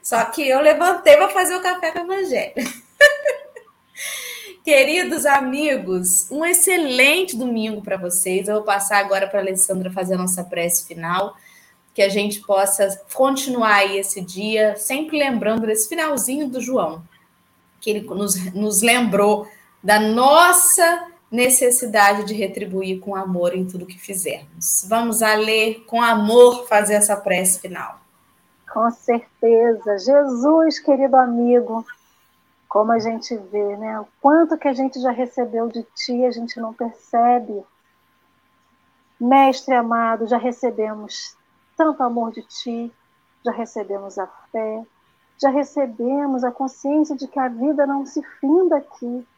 [0.05, 2.53] Só que eu levantei para fazer o café com a Evangelho.
[4.65, 8.47] Queridos amigos, um excelente domingo para vocês.
[8.47, 11.37] Eu vou passar agora para a Alessandra fazer a nossa prece final,
[11.93, 17.03] que a gente possa continuar aí esse dia, sempre lembrando desse finalzinho do João,
[17.81, 19.49] que ele nos, nos lembrou
[19.83, 24.87] da nossa necessidade de retribuir com amor em tudo que fizermos.
[24.89, 28.01] Vamos a ler com amor fazer essa prece final.
[28.73, 29.99] Com certeza.
[29.99, 31.85] Jesus, querido amigo,
[32.73, 34.01] como a gente vê, né?
[34.01, 37.63] O quanto que a gente já recebeu de ti, a gente não percebe.
[39.21, 41.37] Mestre amado, já recebemos
[41.77, 42.91] tanto amor de ti,
[43.45, 44.87] já recebemos a fé,
[45.39, 49.29] já recebemos a consciência de que a vida não se finda aqui,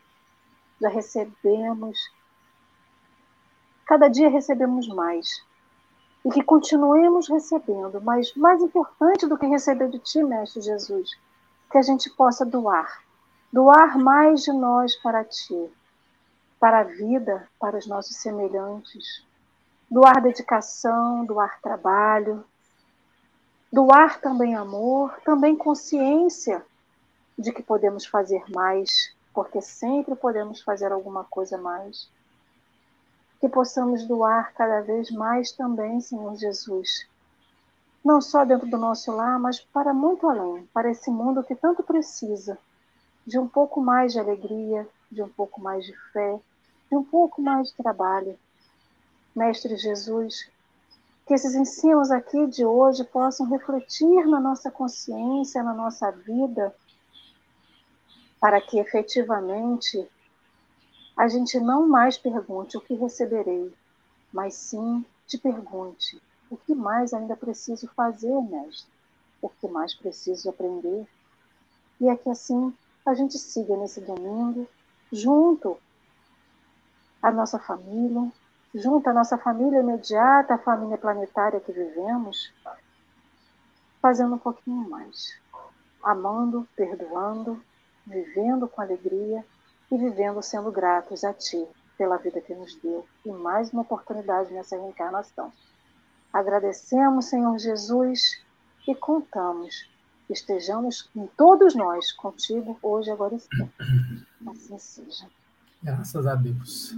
[0.80, 2.12] já recebemos.
[3.84, 5.44] Cada dia recebemos mais
[6.24, 11.10] e que continuemos recebendo, mas mais importante do que receber de Ti, Mestre Jesus,
[11.68, 13.02] que a gente possa doar,
[13.54, 15.70] doar mais de nós para Ti,
[16.58, 19.24] para a vida, para os nossos semelhantes,
[19.88, 22.44] doar dedicação, doar trabalho,
[23.72, 26.66] doar também amor, também consciência
[27.38, 32.10] de que podemos fazer mais, porque sempre podemos fazer alguma coisa mais.
[33.40, 37.06] Que possamos doar cada vez mais também, Senhor Jesus.
[38.04, 41.84] Não só dentro do nosso lar, mas para muito além, para esse mundo que tanto
[41.84, 42.58] precisa
[43.26, 46.40] de um pouco mais de alegria, de um pouco mais de fé,
[46.90, 48.38] de um pouco mais de trabalho.
[49.34, 50.50] Mestre Jesus,
[51.26, 56.74] que esses ensinos aqui de hoje possam refletir na nossa consciência, na nossa vida,
[58.40, 60.06] para que efetivamente
[61.16, 63.72] a gente não mais pergunte o que receberei,
[64.32, 66.20] mas sim te pergunte
[66.50, 68.92] o que mais ainda preciso fazer, mestre,
[69.40, 71.06] o que mais preciso aprender.
[72.00, 72.72] E é que assim
[73.04, 74.66] a gente siga nesse domingo,
[75.12, 75.76] junto
[77.22, 78.32] à nossa família,
[78.74, 82.52] junto à nossa família imediata, à família planetária que vivemos,
[84.00, 85.38] fazendo um pouquinho mais,
[86.02, 87.62] amando, perdoando,
[88.06, 89.44] vivendo com alegria
[89.90, 94.52] e vivendo sendo gratos a Ti pela vida que nos deu e mais uma oportunidade
[94.52, 95.52] nessa reencarnação.
[96.32, 98.42] Agradecemos, Senhor Jesus,
[98.88, 99.88] e contamos
[100.28, 104.26] estejamos em todos nós contigo hoje, agora e sempre.
[104.46, 105.26] Assim seja.
[105.82, 106.94] Graças a Deus.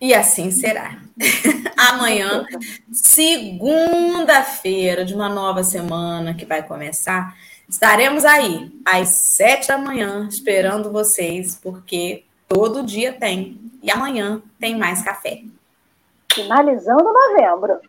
[0.00, 1.00] E assim será.
[1.76, 2.44] Amanhã,
[2.92, 7.36] segunda-feira de uma nova semana que vai começar
[7.72, 13.58] Estaremos aí às sete da manhã esperando vocês, porque todo dia tem.
[13.82, 15.40] E amanhã tem mais café.
[16.30, 17.80] Finalizando novembro.